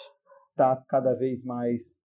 está 0.55 0.77
cada 0.89 1.13
vez 1.13 1.43
mais 1.43 1.99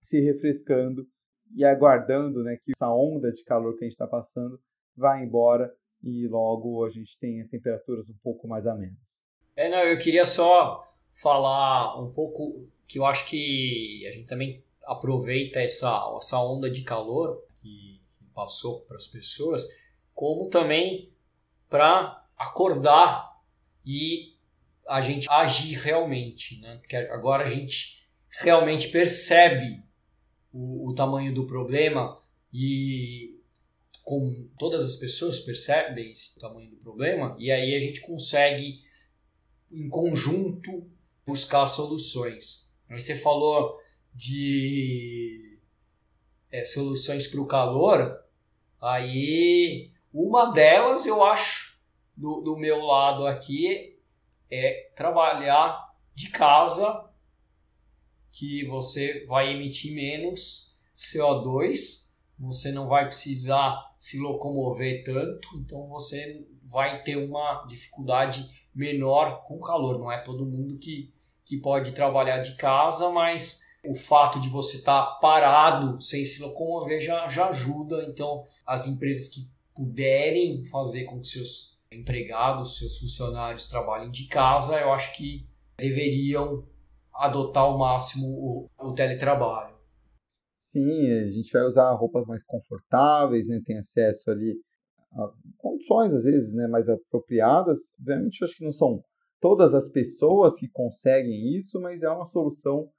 se 0.00 0.20
refrescando 0.20 1.06
e 1.54 1.64
aguardando 1.64 2.42
né, 2.42 2.56
que 2.56 2.72
essa 2.72 2.88
onda 2.88 3.32
de 3.32 3.42
calor 3.44 3.76
que 3.76 3.84
a 3.84 3.88
gente 3.88 3.94
está 3.94 4.06
passando 4.06 4.60
vá 4.96 5.20
embora 5.20 5.74
e 6.02 6.26
logo 6.28 6.84
a 6.84 6.90
gente 6.90 7.18
tenha 7.18 7.46
temperaturas 7.48 8.08
um 8.08 8.16
pouco 8.22 8.46
mais 8.46 8.66
amenas. 8.66 9.22
É, 9.56 9.68
não, 9.68 9.78
eu 9.78 9.98
queria 9.98 10.24
só 10.24 10.86
falar 11.12 12.00
um 12.00 12.12
pouco 12.12 12.68
que 12.86 12.98
eu 12.98 13.04
acho 13.04 13.26
que 13.26 14.06
a 14.06 14.12
gente 14.12 14.26
também 14.26 14.62
aproveita 14.86 15.60
essa, 15.60 16.00
essa 16.16 16.38
onda 16.38 16.70
de 16.70 16.82
calor 16.82 17.44
que 17.56 18.00
passou 18.32 18.82
para 18.82 18.96
as 18.96 19.06
pessoas, 19.06 19.66
como 20.14 20.48
também 20.48 21.12
para 21.68 22.24
acordar 22.36 23.36
e 23.84 24.37
a 24.88 25.00
gente 25.02 25.28
agir 25.30 25.74
realmente, 25.74 26.58
né? 26.60 26.76
Porque 26.76 26.96
agora 26.96 27.44
a 27.44 27.50
gente 27.50 28.08
realmente 28.40 28.88
percebe 28.88 29.82
o, 30.52 30.88
o 30.88 30.94
tamanho 30.94 31.32
do 31.34 31.46
problema 31.46 32.20
e 32.52 33.38
com 34.02 34.48
todas 34.58 34.82
as 34.82 34.96
pessoas 34.96 35.38
percebem 35.40 36.12
o 36.36 36.40
tamanho 36.40 36.70
do 36.70 36.76
problema 36.78 37.36
e 37.38 37.52
aí 37.52 37.74
a 37.74 37.78
gente 37.78 38.00
consegue 38.00 38.82
em 39.70 39.88
conjunto 39.90 40.90
buscar 41.26 41.66
soluções. 41.66 42.74
Aí 42.88 42.98
você 42.98 43.14
falou 43.14 43.78
de 44.14 45.60
é, 46.50 46.64
soluções 46.64 47.26
para 47.26 47.40
o 47.40 47.46
calor, 47.46 48.18
aí 48.80 49.90
uma 50.12 50.46
delas 50.52 51.04
eu 51.04 51.22
acho 51.22 51.78
do, 52.16 52.40
do 52.40 52.56
meu 52.56 52.82
lado 52.82 53.26
aqui 53.26 53.87
é 54.50 54.90
trabalhar 54.94 55.94
de 56.14 56.30
casa, 56.30 57.04
que 58.32 58.64
você 58.66 59.24
vai 59.26 59.52
emitir 59.52 59.94
menos 59.94 60.76
CO2 60.96 62.08
você 62.38 62.70
não 62.70 62.86
vai 62.86 63.06
precisar 63.06 63.94
se 63.98 64.18
locomover 64.18 65.02
tanto, 65.02 65.48
então 65.56 65.88
você 65.88 66.46
vai 66.62 67.02
ter 67.02 67.16
uma 67.16 67.66
dificuldade 67.66 68.48
menor 68.72 69.42
com 69.42 69.58
calor. 69.58 69.98
Não 69.98 70.12
é 70.12 70.18
todo 70.18 70.46
mundo 70.46 70.78
que, 70.78 71.12
que 71.44 71.56
pode 71.56 71.92
trabalhar 71.92 72.38
de 72.38 72.54
casa, 72.54 73.10
mas 73.10 73.62
o 73.84 73.94
fato 73.94 74.40
de 74.40 74.48
você 74.48 74.76
estar 74.76 75.04
tá 75.04 75.12
parado 75.14 76.00
sem 76.00 76.24
se 76.24 76.40
locomover 76.40 77.00
já, 77.00 77.28
já 77.28 77.48
ajuda. 77.48 78.04
Então, 78.08 78.46
as 78.64 78.86
empresas 78.86 79.28
que 79.28 79.50
puderem 79.74 80.64
fazer 80.64 81.04
com 81.04 81.20
que 81.20 81.26
seus 81.26 81.77
empregados, 81.92 82.78
seus 82.78 82.98
funcionários 82.98 83.68
trabalhem 83.68 84.10
de 84.10 84.26
casa, 84.26 84.80
eu 84.80 84.92
acho 84.92 85.16
que 85.16 85.46
deveriam 85.78 86.66
adotar 87.14 87.64
ao 87.64 87.78
máximo 87.78 88.26
o, 88.26 88.70
o 88.78 88.92
teletrabalho. 88.92 89.74
Sim, 90.50 91.10
a 91.10 91.30
gente 91.30 91.50
vai 91.50 91.62
usar 91.62 91.92
roupas 91.94 92.26
mais 92.26 92.44
confortáveis, 92.44 93.48
né? 93.48 93.60
Tem 93.64 93.78
acesso 93.78 94.30
ali 94.30 94.54
a 95.12 95.32
condições, 95.56 96.12
às 96.12 96.24
vezes, 96.24 96.52
né, 96.54 96.66
mais 96.66 96.88
apropriadas. 96.88 97.78
Obviamente, 97.98 98.44
acho 98.44 98.54
que 98.54 98.64
não 98.64 98.72
são 98.72 99.02
todas 99.40 99.72
as 99.72 99.88
pessoas 99.88 100.56
que 100.56 100.68
conseguem 100.68 101.56
isso, 101.56 101.80
mas 101.80 102.02
é 102.02 102.10
uma 102.10 102.26
solução 102.26 102.90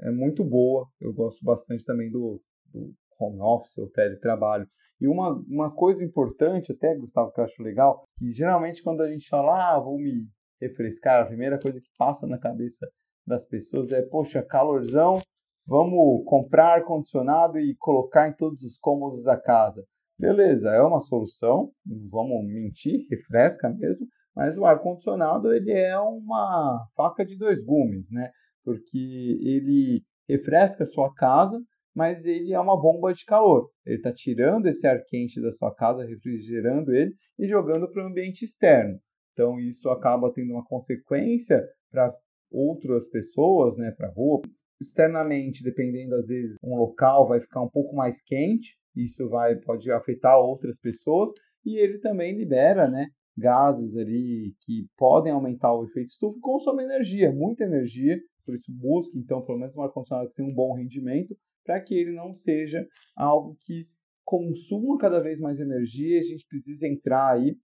é, 0.00 0.10
muito 0.10 0.44
boa. 0.44 0.86
Eu 1.00 1.14
gosto 1.14 1.42
bastante 1.42 1.84
também 1.84 2.10
do, 2.10 2.42
do 2.66 2.94
home 3.18 3.40
office, 3.40 3.78
o 3.78 3.88
teletrabalho. 3.88 4.68
E 5.00 5.08
uma, 5.08 5.32
uma 5.48 5.70
coisa 5.74 6.04
importante, 6.04 6.72
até, 6.72 6.94
Gustavo, 6.96 7.32
que 7.32 7.40
eu 7.40 7.44
acho 7.44 7.62
legal, 7.62 8.04
que 8.16 8.32
geralmente 8.32 8.82
quando 8.82 9.02
a 9.02 9.10
gente 9.10 9.28
fala, 9.28 9.74
ah, 9.74 9.80
vou 9.80 9.98
me 9.98 10.28
refrescar, 10.60 11.22
a 11.22 11.26
primeira 11.26 11.58
coisa 11.58 11.80
que 11.80 11.90
passa 11.98 12.26
na 12.26 12.38
cabeça 12.38 12.88
das 13.26 13.44
pessoas 13.44 13.90
é, 13.92 14.02
poxa, 14.02 14.42
calorzão, 14.42 15.18
vamos 15.66 16.24
comprar 16.26 16.74
ar-condicionado 16.74 17.58
e 17.58 17.74
colocar 17.76 18.28
em 18.28 18.34
todos 18.34 18.62
os 18.62 18.78
cômodos 18.78 19.22
da 19.22 19.36
casa. 19.36 19.84
Beleza, 20.18 20.70
é 20.70 20.80
uma 20.80 21.00
solução, 21.00 21.72
não 21.84 22.08
vamos 22.08 22.46
mentir, 22.46 23.06
refresca 23.10 23.68
mesmo, 23.68 24.06
mas 24.34 24.56
o 24.56 24.64
ar-condicionado 24.64 25.52
ele 25.52 25.72
é 25.72 25.98
uma 25.98 26.86
faca 26.96 27.24
de 27.24 27.36
dois 27.36 27.62
gumes, 27.64 28.10
né? 28.10 28.30
Porque 28.64 29.38
ele 29.42 30.02
refresca 30.28 30.84
a 30.84 30.86
sua 30.86 31.12
casa, 31.14 31.60
mas 31.94 32.24
ele 32.26 32.52
é 32.52 32.58
uma 32.58 32.80
bomba 32.80 33.14
de 33.14 33.24
calor. 33.24 33.70
Ele 33.86 33.96
está 33.96 34.12
tirando 34.12 34.66
esse 34.66 34.86
ar 34.86 35.02
quente 35.04 35.40
da 35.40 35.52
sua 35.52 35.72
casa, 35.74 36.04
refrigerando 36.04 36.92
ele 36.92 37.14
e 37.38 37.46
jogando 37.46 37.88
para 37.90 38.02
o 38.02 38.06
ambiente 38.08 38.44
externo. 38.44 38.98
Então 39.32 39.60
isso 39.60 39.88
acaba 39.88 40.32
tendo 40.32 40.52
uma 40.52 40.64
consequência 40.64 41.64
para 41.90 42.12
outras 42.50 43.06
pessoas, 43.08 43.76
né, 43.76 43.92
para 43.92 44.08
a 44.08 44.12
rua. 44.12 44.42
Externamente, 44.80 45.62
dependendo 45.62 46.16
às 46.16 46.26
vezes, 46.26 46.56
um 46.62 46.76
local 46.76 47.28
vai 47.28 47.40
ficar 47.40 47.62
um 47.62 47.70
pouco 47.70 47.94
mais 47.94 48.20
quente, 48.20 48.76
isso 48.94 49.28
vai 49.28 49.56
pode 49.56 49.90
afetar 49.90 50.38
outras 50.38 50.78
pessoas 50.78 51.30
e 51.64 51.78
ele 51.78 51.98
também 51.98 52.36
libera, 52.36 52.88
né, 52.88 53.06
gases 53.36 53.96
ali 53.96 54.54
que 54.64 54.86
podem 54.96 55.32
aumentar 55.32 55.72
o 55.74 55.84
efeito 55.84 56.08
estufa 56.08 56.38
consome 56.40 56.84
energia, 56.84 57.32
muita 57.32 57.64
energia, 57.64 58.20
por 58.44 58.54
isso 58.54 58.72
busque 58.72 59.18
então 59.18 59.42
pelo 59.42 59.58
menos 59.58 59.74
um 59.76 59.82
ar-condicionado 59.82 60.28
que 60.28 60.36
tenha 60.36 60.48
um 60.48 60.54
bom 60.54 60.74
rendimento 60.74 61.34
para 61.64 61.80
que 61.80 61.94
ele 61.94 62.12
não 62.12 62.34
seja 62.34 62.86
algo 63.16 63.56
que 63.60 63.88
consuma 64.24 64.98
cada 64.98 65.20
vez 65.20 65.40
mais 65.40 65.60
energia, 65.60 66.20
a 66.20 66.24
gente 66.24 66.46
precisa 66.46 66.86
entrar 66.86 67.32
aí 67.32 67.56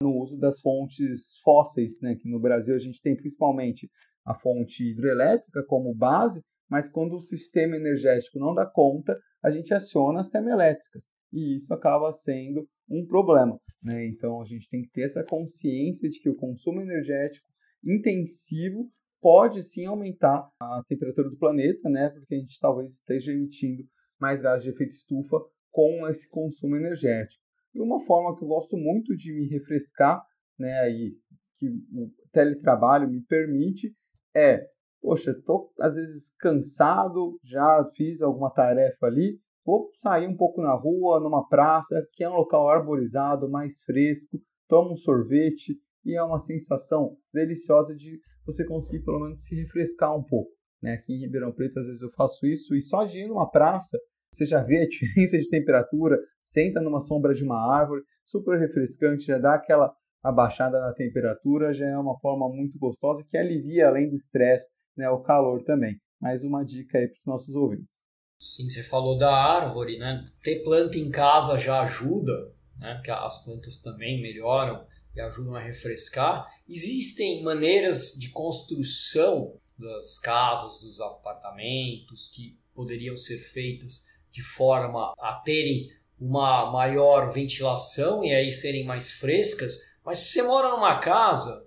no 0.00 0.14
uso 0.16 0.38
das 0.38 0.60
fontes 0.60 1.38
fósseis, 1.42 2.00
né, 2.00 2.16
que 2.16 2.28
no 2.28 2.38
Brasil 2.38 2.74
a 2.74 2.78
gente 2.78 3.00
tem 3.00 3.16
principalmente 3.16 3.90
a 4.24 4.34
fonte 4.34 4.84
hidrelétrica 4.84 5.64
como 5.64 5.94
base, 5.94 6.42
mas 6.68 6.88
quando 6.88 7.16
o 7.16 7.20
sistema 7.20 7.76
energético 7.76 8.38
não 8.38 8.54
dá 8.54 8.66
conta, 8.66 9.18
a 9.42 9.50
gente 9.50 9.72
aciona 9.72 10.20
as 10.20 10.28
termoelétricas. 10.28 11.04
E 11.32 11.56
isso 11.56 11.72
acaba 11.72 12.12
sendo 12.12 12.68
um 12.88 13.06
problema. 13.06 13.58
Né? 13.82 14.06
Então 14.06 14.40
a 14.40 14.44
gente 14.44 14.68
tem 14.68 14.82
que 14.82 14.90
ter 14.90 15.02
essa 15.02 15.22
consciência 15.22 16.10
de 16.10 16.20
que 16.20 16.28
o 16.28 16.36
consumo 16.36 16.80
energético 16.80 17.46
intensivo 17.84 18.90
pode 19.20 19.62
sim 19.62 19.86
aumentar 19.86 20.48
a 20.60 20.82
temperatura 20.88 21.30
do 21.30 21.36
planeta, 21.36 21.88
né? 21.88 22.10
porque 22.10 22.34
a 22.34 22.38
gente 22.38 22.58
talvez 22.60 22.92
esteja 22.92 23.32
emitindo 23.32 23.82
mais 24.20 24.40
gases 24.40 24.64
de 24.64 24.70
efeito 24.70 24.94
estufa 24.94 25.38
com 25.70 26.06
esse 26.08 26.28
consumo 26.30 26.76
energético. 26.76 27.42
E 27.74 27.80
uma 27.80 28.00
forma 28.00 28.36
que 28.36 28.42
eu 28.42 28.48
gosto 28.48 28.76
muito 28.76 29.14
de 29.14 29.32
me 29.34 29.46
refrescar, 29.48 30.22
né, 30.58 30.80
aí, 30.80 31.12
que 31.58 31.68
o 31.68 32.10
teletrabalho 32.32 33.08
me 33.08 33.20
permite, 33.22 33.94
é 34.34 34.66
poxa, 35.06 35.32
tô 35.44 35.72
às 35.78 35.94
vezes 35.94 36.34
cansado, 36.38 37.38
já 37.44 37.88
fiz 37.94 38.20
alguma 38.20 38.50
tarefa 38.50 39.06
ali, 39.06 39.38
vou 39.64 39.88
sair 39.98 40.26
um 40.26 40.36
pouco 40.36 40.60
na 40.60 40.74
rua, 40.74 41.20
numa 41.20 41.46
praça, 41.46 42.04
que 42.12 42.24
é 42.24 42.28
um 42.28 42.34
local 42.34 42.68
arborizado, 42.68 43.48
mais 43.48 43.82
fresco, 43.84 44.40
tomo 44.68 44.92
um 44.92 44.96
sorvete 44.96 45.78
e 46.04 46.16
é 46.16 46.22
uma 46.22 46.40
sensação 46.40 47.16
deliciosa 47.32 47.94
de 47.94 48.20
você 48.46 48.64
conseguir 48.64 49.04
pelo 49.04 49.20
menos 49.20 49.44
se 49.44 49.54
refrescar 49.54 50.16
um 50.16 50.22
pouco. 50.22 50.50
Né? 50.82 50.92
Aqui 50.92 51.14
em 51.14 51.20
Ribeirão 51.20 51.52
Preto, 51.52 51.80
às 51.80 51.86
vezes 51.86 52.02
eu 52.02 52.10
faço 52.12 52.46
isso 52.46 52.74
e 52.74 52.80
só 52.80 53.04
de 53.04 53.18
ir 53.18 53.28
numa 53.28 53.50
praça, 53.50 53.98
você 54.32 54.46
já 54.46 54.62
vê 54.62 54.82
a 54.82 54.86
diferença 54.88 55.38
de 55.38 55.48
temperatura, 55.48 56.18
senta 56.42 56.80
numa 56.80 57.00
sombra 57.00 57.34
de 57.34 57.42
uma 57.42 57.58
árvore, 57.58 58.02
super 58.24 58.58
refrescante, 58.58 59.26
já 59.26 59.38
dá 59.38 59.54
aquela 59.54 59.92
abaixada 60.22 60.80
na 60.80 60.92
temperatura, 60.92 61.72
já 61.72 61.86
é 61.86 61.98
uma 61.98 62.18
forma 62.18 62.48
muito 62.48 62.78
gostosa 62.78 63.24
que 63.28 63.36
alivia 63.36 63.88
além 63.88 64.08
do 64.08 64.16
estresse 64.16 64.68
né, 64.96 65.08
o 65.10 65.20
calor 65.20 65.62
também. 65.62 66.00
Mais 66.20 66.42
uma 66.42 66.64
dica 66.64 66.98
aí 66.98 67.08
para 67.08 67.18
os 67.18 67.26
nossos 67.26 67.54
ouvintes. 67.54 67.94
Sim, 68.38 68.68
você 68.68 68.82
falou 68.82 69.16
da 69.16 69.32
árvore, 69.32 69.98
né? 69.98 70.24
Ter 70.42 70.62
planta 70.62 70.98
em 70.98 71.10
casa 71.10 71.58
já 71.58 71.80
ajuda, 71.82 72.32
né? 72.78 72.94
Porque 72.94 73.10
as 73.10 73.44
plantas 73.44 73.80
também 73.80 74.20
melhoram 74.20 74.84
e 75.16 75.20
ajudam 75.20 75.54
a 75.56 75.60
refrescar. 75.60 76.46
Existem 76.68 77.42
maneiras 77.42 78.12
de 78.12 78.28
construção 78.28 79.58
das 79.78 80.18
casas, 80.18 80.80
dos 80.80 81.00
apartamentos 81.00 82.28
que 82.28 82.58
poderiam 82.74 83.16
ser 83.16 83.38
feitas 83.38 84.06
de 84.30 84.42
forma 84.42 85.14
a 85.18 85.34
terem 85.36 85.90
uma 86.18 86.70
maior 86.70 87.32
ventilação 87.32 88.22
e 88.22 88.34
aí 88.34 88.52
serem 88.52 88.84
mais 88.84 89.12
frescas. 89.12 89.96
Mas 90.04 90.18
se 90.18 90.32
você 90.32 90.42
mora 90.42 90.70
numa 90.70 90.98
casa, 90.98 91.66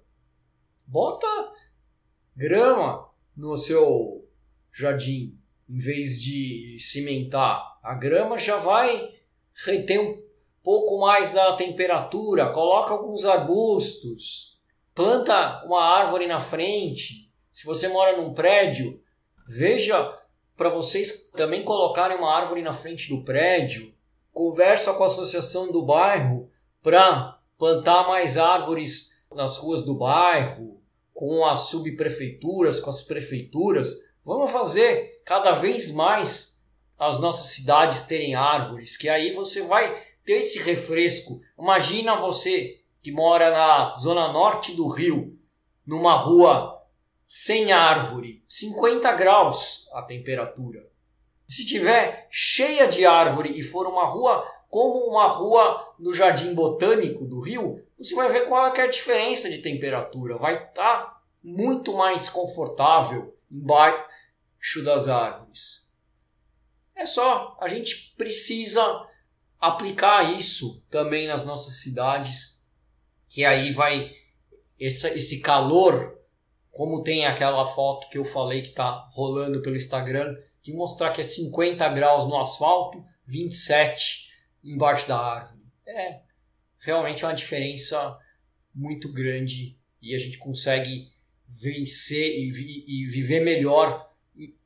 bota 0.88 1.28
grama 2.36 3.10
no 3.36 3.58
seu 3.58 4.28
jardim, 4.72 5.38
em 5.68 5.78
vez 5.78 6.20
de 6.22 6.78
cimentar, 6.80 7.80
a 7.84 7.94
grama 7.94 8.38
já 8.38 8.58
vai 8.58 9.14
reter 9.66 10.00
um 10.00 10.29
pouco 10.70 11.00
mais 11.00 11.32
da 11.32 11.54
temperatura, 11.54 12.52
coloca 12.52 12.94
alguns 12.94 13.26
arbustos, 13.26 14.62
planta 14.94 15.66
uma 15.66 15.82
árvore 15.82 16.28
na 16.28 16.40
frente. 16.40 17.34
Se 17.52 17.66
você 17.66 17.88
mora 17.88 18.16
num 18.16 18.36
prédio, 18.36 19.02
veja 19.48 20.16
para 20.56 20.70
vocês 20.70 21.32
também 21.32 21.64
colocarem 21.64 22.20
uma 22.20 22.38
árvore 22.38 22.62
na 22.62 22.72
frente 22.72 23.10
do 23.10 23.24
prédio. 23.24 23.92
Conversa 24.32 24.94
com 24.94 25.02
a 25.02 25.08
associação 25.08 25.72
do 25.72 25.84
bairro 25.88 26.52
para 26.84 27.40
plantar 27.58 28.08
mais 28.08 28.38
árvores 28.38 29.26
nas 29.34 29.58
ruas 29.58 29.82
do 29.82 29.98
bairro 29.98 30.80
com 31.16 31.44
as 31.48 31.62
subprefeituras, 31.62 32.80
com 32.80 32.92
as 32.92 33.02
prefeituras, 33.02 34.14
vamos 34.24 34.52
fazer 34.52 35.24
cada 35.26 35.54
vez 35.54 35.92
mais 35.92 36.62
as 36.96 37.20
nossas 37.20 37.48
cidades 37.48 38.04
terem 38.04 38.36
árvores, 38.36 38.96
que 38.96 39.10
aí 39.10 39.32
você 39.32 39.64
vai 39.64 40.09
ter 40.30 40.42
esse 40.42 40.60
refresco. 40.60 41.42
Imagina 41.58 42.16
você 42.16 42.84
que 43.02 43.12
mora 43.12 43.50
na 43.50 43.98
zona 43.98 44.32
norte 44.32 44.76
do 44.76 44.88
Rio, 44.88 45.36
numa 45.84 46.14
rua 46.14 46.86
sem 47.26 47.72
árvore, 47.72 48.44
50 48.48 49.12
graus 49.14 49.90
a 49.92 50.04
temperatura. 50.04 50.88
Se 51.48 51.66
tiver 51.66 52.28
cheia 52.30 52.88
de 52.88 53.08
árvore 53.08 53.58
e 53.58 53.64
for 53.64 53.88
uma 53.88 54.06
rua 54.06 54.48
como 54.70 55.10
uma 55.10 55.26
rua 55.26 55.96
no 55.98 56.14
Jardim 56.14 56.54
Botânico 56.54 57.26
do 57.26 57.40
Rio, 57.40 57.84
você 57.98 58.14
vai 58.14 58.30
ver 58.30 58.48
qual 58.48 58.68
é 58.68 58.82
a 58.82 58.88
diferença 58.88 59.50
de 59.50 59.64
temperatura. 59.64 60.38
Vai 60.38 60.54
estar 60.54 60.74
tá 60.74 61.22
muito 61.44 61.92
mais 61.94 62.30
confortável 62.30 63.36
embaixo 63.52 64.84
das 64.84 65.08
árvores. 65.08 65.92
É 66.96 67.04
só, 67.08 67.58
a 67.60 67.68
gente 67.68 68.14
precisa 68.16 69.09
aplicar 69.60 70.38
isso 70.38 70.84
também 70.90 71.28
nas 71.28 71.46
nossas 71.46 71.82
cidades, 71.82 72.66
que 73.28 73.44
aí 73.44 73.72
vai 73.72 74.12
esse, 74.80 75.08
esse 75.10 75.42
calor, 75.42 76.18
como 76.72 77.04
tem 77.04 77.26
aquela 77.26 77.66
foto 77.66 78.10
que 78.10 78.18
eu 78.18 78.24
falei 78.24 78.62
que 78.62 78.70
está 78.70 79.08
rolando 79.12 79.62
pelo 79.62 79.76
Instagram, 79.76 80.36
de 80.62 80.74
mostrar 80.74 81.12
que 81.12 81.22
é 81.22 81.24
50 81.24 81.88
graus 81.90 82.26
no 82.26 82.40
asfalto, 82.40 83.04
27 83.26 84.30
embaixo 84.64 85.08
da 85.08 85.20
árvore. 85.20 85.64
É 85.86 86.30
realmente 86.80 87.26
uma 87.26 87.34
diferença 87.34 88.18
muito 88.74 89.12
grande 89.12 89.78
e 90.02 90.16
a 90.16 90.18
gente 90.18 90.38
consegue 90.38 91.12
vencer 91.48 92.40
e, 92.40 92.50
vi, 92.52 92.86
e 92.88 93.06
viver 93.08 93.42
melhor 93.42 94.10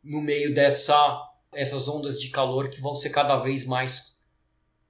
no 0.03 0.21
meio 0.21 0.53
dessa 0.53 1.29
essas 1.53 1.88
ondas 1.88 2.19
de 2.19 2.29
calor 2.29 2.69
que 2.69 2.82
vão 2.82 2.95
ser 2.95 3.12
cada 3.12 3.38
vez 3.38 3.65
mais 3.65 4.12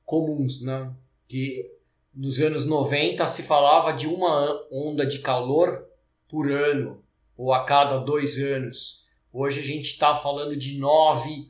comuns, 0.06 0.62
né? 0.62 0.94
Que 1.28 1.72
nos 2.14 2.40
anos 2.40 2.66
90 2.66 3.26
se 3.28 3.44
falava 3.44 3.92
de 3.92 4.08
uma 4.08 4.68
onda 4.72 5.06
de 5.06 5.20
calor 5.20 5.88
por 6.28 6.52
ano, 6.52 7.04
ou 7.36 7.54
a 7.54 7.64
cada 7.64 7.98
dois 7.98 8.38
anos. 8.38 9.08
Hoje 9.32 9.60
a 9.60 9.64
gente 9.64 9.86
está 9.86 10.14
falando 10.14 10.56
de 10.56 10.78
nove, 10.78 11.48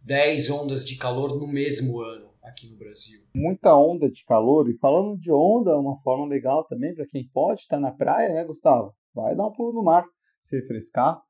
dez 0.00 0.48
ondas 0.48 0.84
de 0.84 0.96
calor 0.96 1.38
no 1.38 1.46
mesmo 1.46 2.00
ano 2.00 2.28
aqui 2.42 2.68
no 2.68 2.76
Brasil. 2.76 3.20
Muita 3.34 3.76
onda 3.76 4.10
de 4.10 4.24
calor, 4.24 4.68
e 4.70 4.78
falando 4.78 5.18
de 5.18 5.30
onda, 5.30 5.78
uma 5.78 6.00
forma 6.00 6.26
legal 6.26 6.64
também 6.64 6.94
para 6.94 7.06
quem 7.06 7.28
pode 7.28 7.60
estar 7.60 7.76
tá 7.76 7.80
na 7.80 7.92
praia, 7.92 8.32
né, 8.32 8.44
Gustavo? 8.44 8.94
Vai 9.14 9.36
dar 9.36 9.46
um 9.46 9.52
pulo 9.52 9.72
no 9.72 9.82
mar, 9.82 10.04
se 10.44 10.56
refrescar. 10.56 11.20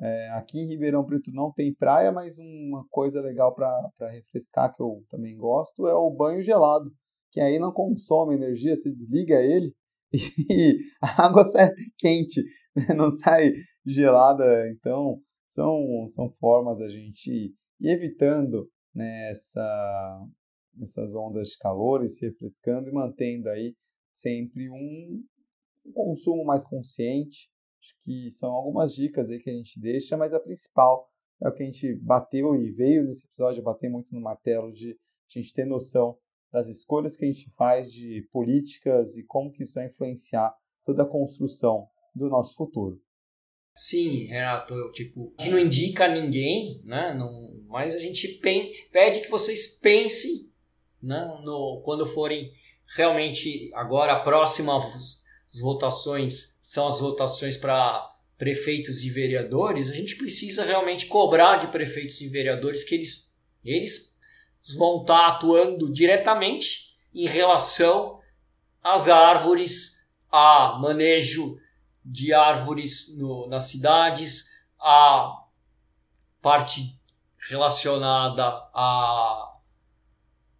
É, 0.00 0.30
aqui 0.30 0.60
em 0.60 0.68
Ribeirão 0.68 1.04
Preto 1.04 1.32
não 1.32 1.52
tem 1.52 1.74
praia, 1.74 2.12
mas 2.12 2.38
uma 2.38 2.86
coisa 2.88 3.20
legal 3.20 3.54
para 3.54 4.10
refrescar 4.10 4.74
que 4.74 4.82
eu 4.82 5.02
também 5.10 5.36
gosto 5.36 5.88
é 5.88 5.94
o 5.94 6.10
banho 6.10 6.42
gelado 6.42 6.90
que 7.30 7.40
aí 7.40 7.58
não 7.58 7.72
consome 7.72 8.34
energia, 8.34 8.76
você 8.76 8.90
desliga 8.90 9.40
ele 9.40 9.72
e 10.12 10.78
a 11.02 11.26
água 11.26 11.44
sai 11.44 11.70
quente, 11.98 12.42
né? 12.74 12.94
não 12.94 13.10
sai 13.10 13.52
gelada. 13.86 14.44
Então, 14.70 15.20
são, 15.50 16.08
são 16.10 16.30
formas 16.40 16.78
da 16.78 16.88
gente 16.88 17.30
ir 17.30 17.54
evitando 17.80 18.68
né, 18.94 19.30
essa, 19.30 20.26
essas 20.82 21.14
ondas 21.14 21.48
de 21.48 21.58
calor 21.58 22.04
e 22.04 22.08
se 22.08 22.26
refrescando 22.26 22.88
e 22.88 22.92
mantendo 22.92 23.48
aí 23.50 23.74
sempre 24.14 24.68
um 24.70 25.22
consumo 25.92 26.44
mais 26.44 26.64
consciente. 26.64 27.48
Acho 27.80 27.94
que 28.04 28.30
são 28.32 28.50
algumas 28.50 28.94
dicas 28.94 29.28
aí 29.28 29.38
que 29.38 29.50
a 29.50 29.54
gente 29.54 29.78
deixa, 29.80 30.16
mas 30.16 30.32
a 30.32 30.40
principal 30.40 31.08
é 31.42 31.48
o 31.48 31.52
que 31.52 31.62
a 31.62 31.66
gente 31.66 31.94
bateu 31.96 32.54
e 32.56 32.70
veio 32.72 33.04
nesse 33.04 33.26
episódio 33.26 33.62
bater 33.62 33.88
muito 33.88 34.12
no 34.14 34.20
martelo 34.20 34.72
de 34.72 34.92
a 34.92 35.38
gente 35.38 35.52
ter 35.52 35.64
noção 35.64 36.16
das 36.52 36.66
escolhas 36.66 37.16
que 37.16 37.24
a 37.24 37.28
gente 37.28 37.50
faz 37.56 37.90
de 37.92 38.26
políticas 38.32 39.16
e 39.16 39.22
como 39.22 39.52
que 39.52 39.62
isso 39.62 39.74
vai 39.74 39.86
influenciar 39.86 40.54
toda 40.84 41.02
a 41.02 41.08
construção 41.08 41.86
do 42.14 42.28
nosso 42.28 42.56
futuro. 42.56 43.00
Sim, 43.74 44.24
Renato, 44.24 44.74
tipo, 44.92 45.32
a 45.38 45.42
gente 45.42 45.52
não 45.52 45.58
indica 45.60 46.06
a 46.06 46.08
ninguém, 46.08 46.82
né? 46.84 47.14
Não, 47.14 47.30
mas 47.68 47.94
a 47.94 47.98
gente 48.00 48.26
pen, 48.38 48.72
pede 48.90 49.20
que 49.20 49.30
vocês 49.30 49.78
pensem, 49.78 50.50
né? 51.00 51.24
No, 51.44 51.80
quando 51.84 52.04
forem 52.04 52.50
realmente 52.96 53.70
agora 53.74 54.14
a 54.14 54.20
próxima 54.20 54.76
as 54.76 55.60
votações 55.60 56.57
são 56.68 56.86
as 56.86 57.00
votações 57.00 57.56
para 57.56 58.14
prefeitos 58.36 59.02
e 59.02 59.08
vereadores, 59.08 59.88
a 59.88 59.94
gente 59.94 60.16
precisa 60.16 60.66
realmente 60.66 61.06
cobrar 61.06 61.56
de 61.56 61.68
prefeitos 61.68 62.20
e 62.20 62.28
vereadores 62.28 62.84
que 62.84 62.94
eles, 62.94 63.34
eles 63.64 64.18
vão 64.76 65.00
estar 65.00 65.16
tá 65.16 65.26
atuando 65.28 65.90
diretamente 65.90 66.94
em 67.14 67.26
relação 67.26 68.20
às 68.82 69.08
árvores, 69.08 70.10
a 70.30 70.78
manejo 70.78 71.58
de 72.04 72.34
árvores 72.34 73.16
no, 73.16 73.48
nas 73.48 73.64
cidades, 73.64 74.50
a 74.78 75.44
parte 76.42 77.00
relacionada 77.48 78.44
a, 78.74 79.56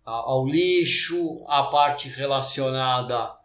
a, 0.07 0.11
ao 0.11 0.47
lixo, 0.47 1.45
a 1.47 1.65
parte 1.65 2.09
relacionada 2.09 3.37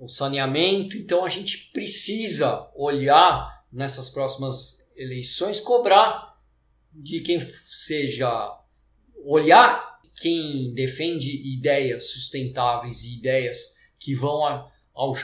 ao 0.00 0.08
saneamento. 0.08 0.96
Então 0.96 1.24
a 1.24 1.28
gente 1.28 1.70
precisa 1.72 2.68
olhar 2.74 3.64
nessas 3.72 4.08
próximas 4.08 4.86
eleições, 4.96 5.60
cobrar 5.60 6.36
de 6.92 7.20
quem 7.20 7.38
seja 7.40 8.58
olhar 9.24 10.00
quem 10.20 10.72
defende 10.72 11.30
ideias 11.54 12.10
sustentáveis 12.10 13.04
e 13.04 13.16
ideias 13.16 13.74
que 13.98 14.14
vão 14.14 14.46
a, 14.46 14.70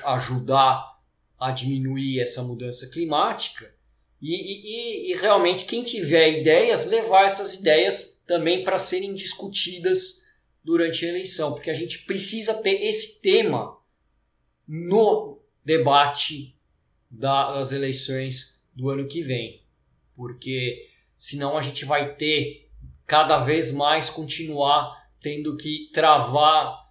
a 0.05 0.15
ajudar 0.15 0.93
a 1.39 1.51
diminuir 1.51 2.21
essa 2.21 2.43
mudança 2.43 2.89
climática 2.91 3.75
e, 4.21 4.35
e, 4.35 5.11
e, 5.11 5.17
realmente 5.17 5.65
quem 5.65 5.83
tiver 5.83 6.41
ideias 6.41 6.87
levar 6.87 7.25
essas 7.27 7.55
ideias 7.55 8.23
também 8.25 8.63
para 8.63 8.79
serem 8.79 9.15
discutidas 9.15 10.23
durante 10.63 11.05
a 11.05 11.09
eleição, 11.09 11.53
porque 11.53 11.71
a 11.71 11.75
gente 11.75 12.05
precisa 12.05 12.55
ter 12.55 12.85
esse 12.85 13.21
tema 13.21 13.77
no 14.75 15.39
debate 15.63 16.59
das 17.11 17.73
eleições 17.73 18.65
do 18.75 18.89
ano 18.89 19.07
que 19.07 19.21
vem, 19.21 19.63
porque 20.17 20.89
senão 21.15 21.59
a 21.59 21.61
gente 21.61 21.85
vai 21.85 22.15
ter 22.15 22.71
cada 23.07 23.37
vez 23.37 23.71
mais 23.71 24.09
continuar 24.09 25.11
tendo 25.21 25.59
que 25.59 25.91
travar 25.93 26.91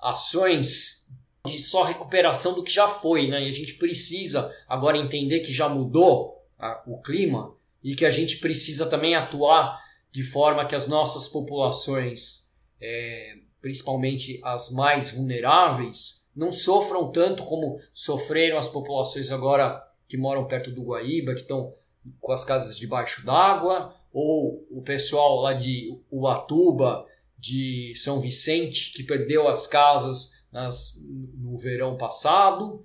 ações 0.00 1.08
de 1.46 1.56
só 1.60 1.84
recuperação 1.84 2.52
do 2.52 2.64
que 2.64 2.72
já 2.72 2.88
foi, 2.88 3.28
né? 3.28 3.44
E 3.44 3.48
a 3.48 3.52
gente 3.52 3.74
precisa 3.74 4.52
agora 4.66 4.98
entender 4.98 5.38
que 5.38 5.52
já 5.52 5.68
mudou 5.68 6.44
a, 6.58 6.82
o 6.84 7.00
clima 7.00 7.54
e 7.80 7.94
que 7.94 8.04
a 8.04 8.10
gente 8.10 8.38
precisa 8.38 8.86
também 8.86 9.14
atuar 9.14 9.80
de 10.10 10.24
forma 10.24 10.66
que 10.66 10.74
as 10.74 10.88
nossas 10.88 11.28
populações, 11.28 12.52
é, 12.80 13.36
principalmente 13.60 14.40
as 14.42 14.72
mais 14.72 15.12
vulneráveis, 15.12 16.23
não 16.34 16.52
sofram 16.52 17.10
tanto 17.10 17.44
como 17.44 17.78
sofreram 17.92 18.58
as 18.58 18.68
populações 18.68 19.30
agora 19.30 19.82
que 20.08 20.16
moram 20.16 20.46
perto 20.46 20.70
do 20.70 20.82
Guaíba, 20.82 21.34
que 21.34 21.40
estão 21.40 21.74
com 22.20 22.32
as 22.32 22.44
casas 22.44 22.76
debaixo 22.76 23.24
d'água, 23.24 23.94
ou 24.12 24.66
o 24.70 24.82
pessoal 24.82 25.40
lá 25.40 25.52
de 25.52 25.98
Ubatuba, 26.10 27.06
de 27.38 27.94
São 27.96 28.20
Vicente, 28.20 28.92
que 28.92 29.02
perdeu 29.02 29.48
as 29.48 29.66
casas 29.66 30.46
nas, 30.52 31.02
no 31.36 31.56
verão 31.58 31.96
passado, 31.96 32.84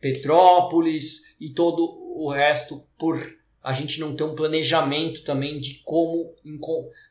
Petrópolis 0.00 1.36
e 1.40 1.50
todo 1.50 1.82
o 2.16 2.30
resto 2.30 2.86
por 2.98 3.18
a 3.62 3.72
gente 3.72 3.98
não 3.98 4.14
ter 4.14 4.24
um 4.24 4.34
planejamento 4.34 5.24
também 5.24 5.58
de 5.58 5.80
como, 5.84 6.34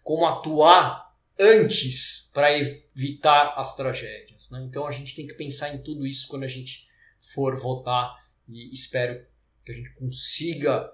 como 0.03 0.25
atuar 0.27 1.11
antes 1.39 2.29
para 2.33 2.57
evitar 2.57 3.53
as 3.57 3.75
tragédias. 3.75 4.49
Né? 4.49 4.63
Então 4.67 4.87
a 4.87 4.91
gente 4.91 5.15
tem 5.15 5.27
que 5.27 5.33
pensar 5.33 5.73
em 5.73 5.79
tudo 5.79 6.05
isso 6.05 6.27
quando 6.27 6.43
a 6.43 6.47
gente 6.47 6.87
for 7.19 7.57
votar 7.57 8.13
e 8.47 8.73
espero 8.73 9.25
que 9.65 9.71
a 9.71 9.75
gente 9.75 9.93
consiga 9.93 10.91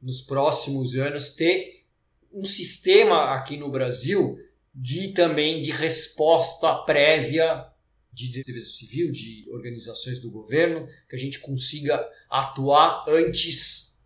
nos 0.00 0.20
próximos 0.20 0.94
anos 0.96 1.30
ter 1.30 1.84
um 2.32 2.44
sistema 2.44 3.34
aqui 3.34 3.56
no 3.56 3.70
Brasil 3.70 4.38
de 4.74 5.08
também 5.08 5.60
de 5.60 5.70
resposta 5.70 6.72
prévia 6.84 7.66
de 8.12 8.28
defesa 8.28 8.66
civil, 8.66 9.12
de 9.12 9.48
organizações 9.50 10.18
do 10.18 10.30
governo, 10.30 10.88
que 11.08 11.14
a 11.14 11.18
gente 11.18 11.38
consiga 11.38 12.04
atuar 12.28 13.04
antes 13.08 13.96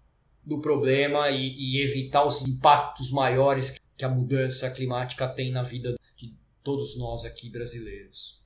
do 0.44 0.60
problema 0.60 1.30
e, 1.30 1.54
e 1.56 1.82
evitar 1.82 2.26
os 2.26 2.42
impactos 2.42 3.10
maiores 3.10 3.78
que 3.96 4.04
a 4.04 4.08
mudança 4.08 4.70
climática 4.70 5.28
tem 5.28 5.52
na 5.52 5.62
vida 5.62 5.94
de 6.16 6.36
todos 6.62 6.98
nós 6.98 7.24
aqui 7.24 7.50
brasileiros. 7.50 8.42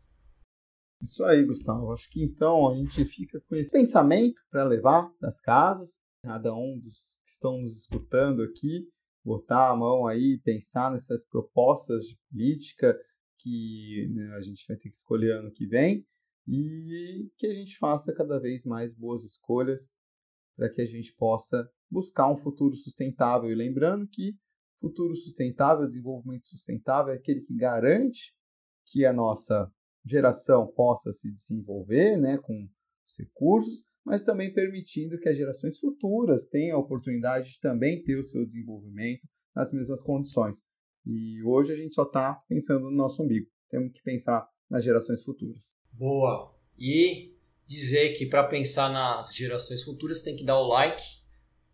Isso 1.02 1.22
aí, 1.24 1.44
Gustavo. 1.44 1.92
Acho 1.92 2.09
que 2.11 2.22
então 2.22 2.70
a 2.70 2.74
gente 2.74 3.04
fica 3.04 3.40
com 3.48 3.54
esse 3.54 3.70
pensamento 3.70 4.40
para 4.50 4.64
levar 4.64 5.11
das 5.20 5.40
casas, 5.40 6.00
cada 6.22 6.54
um 6.54 6.78
dos 6.78 7.16
que 7.24 7.30
estão 7.30 7.61
nos 7.61 7.76
escutando 7.76 8.42
aqui, 8.42 8.88
botar 9.24 9.70
a 9.70 9.76
mão 9.76 10.06
aí, 10.06 10.40
pensar 10.44 10.90
nessas 10.90 11.24
propostas 11.24 12.04
de 12.04 12.16
política 12.30 12.96
que 13.38 14.09
né, 14.14 14.35
a 14.37 14.40
gente 14.40 14.64
vai 14.66 14.76
ter 14.76 14.88
que 14.88 14.96
escolher 14.96 15.32
ano 15.32 15.52
que 15.52 15.66
vem 15.66 16.06
e 16.48 17.28
que 17.37 17.46
a 17.46 17.54
gente 17.54 17.76
faça 17.76 18.14
cada 18.14 18.38
vez 18.38 18.64
mais 18.64 18.94
boas 18.94 19.24
escolhas 19.24 19.92
para 20.56 20.70
que 20.70 20.80
a 20.80 20.87
gente 20.87 21.12
possa 21.14 21.68
buscar 21.90 22.30
um 22.32 22.37
futuro 22.37 22.76
sustentável. 22.76 23.50
E 23.50 23.54
lembrando 23.54 24.06
que 24.09 24.35
futuro 24.87 25.16
sustentável, 25.16 25.87
desenvolvimento 25.87 26.46
sustentável 26.46 27.12
é 27.12 27.16
aquele 27.16 27.40
que 27.40 27.55
garante 27.55 28.35
que 28.87 29.04
a 29.04 29.13
nossa 29.13 29.71
geração 30.04 30.67
possa 30.67 31.13
se 31.13 31.31
desenvolver 31.31 32.17
né, 32.17 32.38
com 32.38 32.69
os 33.06 33.19
recursos, 33.19 33.85
mas 34.04 34.23
também 34.23 34.52
permitindo 34.52 35.19
que 35.19 35.29
as 35.29 35.37
gerações 35.37 35.79
futuras 35.79 36.46
tenham 36.46 36.77
a 36.77 36.81
oportunidade 36.81 37.50
de 37.50 37.60
também 37.60 38.02
ter 38.04 38.17
o 38.17 38.25
seu 38.25 38.46
desenvolvimento 38.46 39.27
nas 39.54 39.73
mesmas 39.73 40.02
condições. 40.02 40.63
E 41.04 41.42
hoje 41.42 41.73
a 41.73 41.77
gente 41.77 41.94
só 41.94 42.04
está 42.04 42.35
pensando 42.48 42.85
no 42.85 42.96
nosso 42.96 43.23
umbigo. 43.23 43.48
Temos 43.69 43.92
que 43.92 44.02
pensar 44.02 44.48
nas 44.71 44.85
gerações 44.85 45.23
futuras. 45.25 45.75
Boa. 45.92 46.54
E 46.79 47.35
dizer 47.67 48.13
que 48.13 48.27
para 48.27 48.46
pensar 48.46 48.92
nas 48.92 49.35
gerações 49.35 49.83
futuras 49.83 50.23
tem 50.23 50.37
que 50.37 50.44
dar 50.44 50.58
o 50.58 50.69
like 50.69 51.02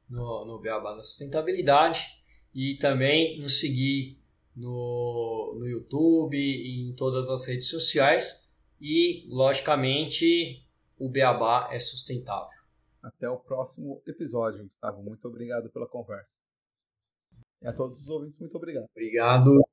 no, 0.08 0.46
no 0.46 0.60
Beabá 0.60 0.94
da 0.94 1.02
Sustentabilidade 1.02 2.21
e 2.54 2.74
também 2.76 3.40
nos 3.40 3.58
seguir 3.58 4.18
no, 4.54 5.56
no 5.58 5.66
YouTube 5.66 6.36
e 6.36 6.88
em 6.88 6.94
todas 6.94 7.28
as 7.28 7.46
redes 7.46 7.68
sociais. 7.68 8.50
E, 8.80 9.26
logicamente, 9.28 10.66
o 10.98 11.08
beabá 11.08 11.68
é 11.70 11.78
sustentável. 11.78 12.60
Até 13.02 13.28
o 13.28 13.38
próximo 13.38 14.02
episódio, 14.06 14.64
Gustavo. 14.64 15.02
Muito 15.02 15.26
obrigado 15.26 15.70
pela 15.70 15.86
conversa. 15.86 16.36
E 17.60 17.66
a 17.66 17.72
todos 17.72 18.02
os 18.02 18.08
ouvintes, 18.08 18.38
muito 18.38 18.56
obrigado. 18.56 18.86
Obrigado. 18.90 19.71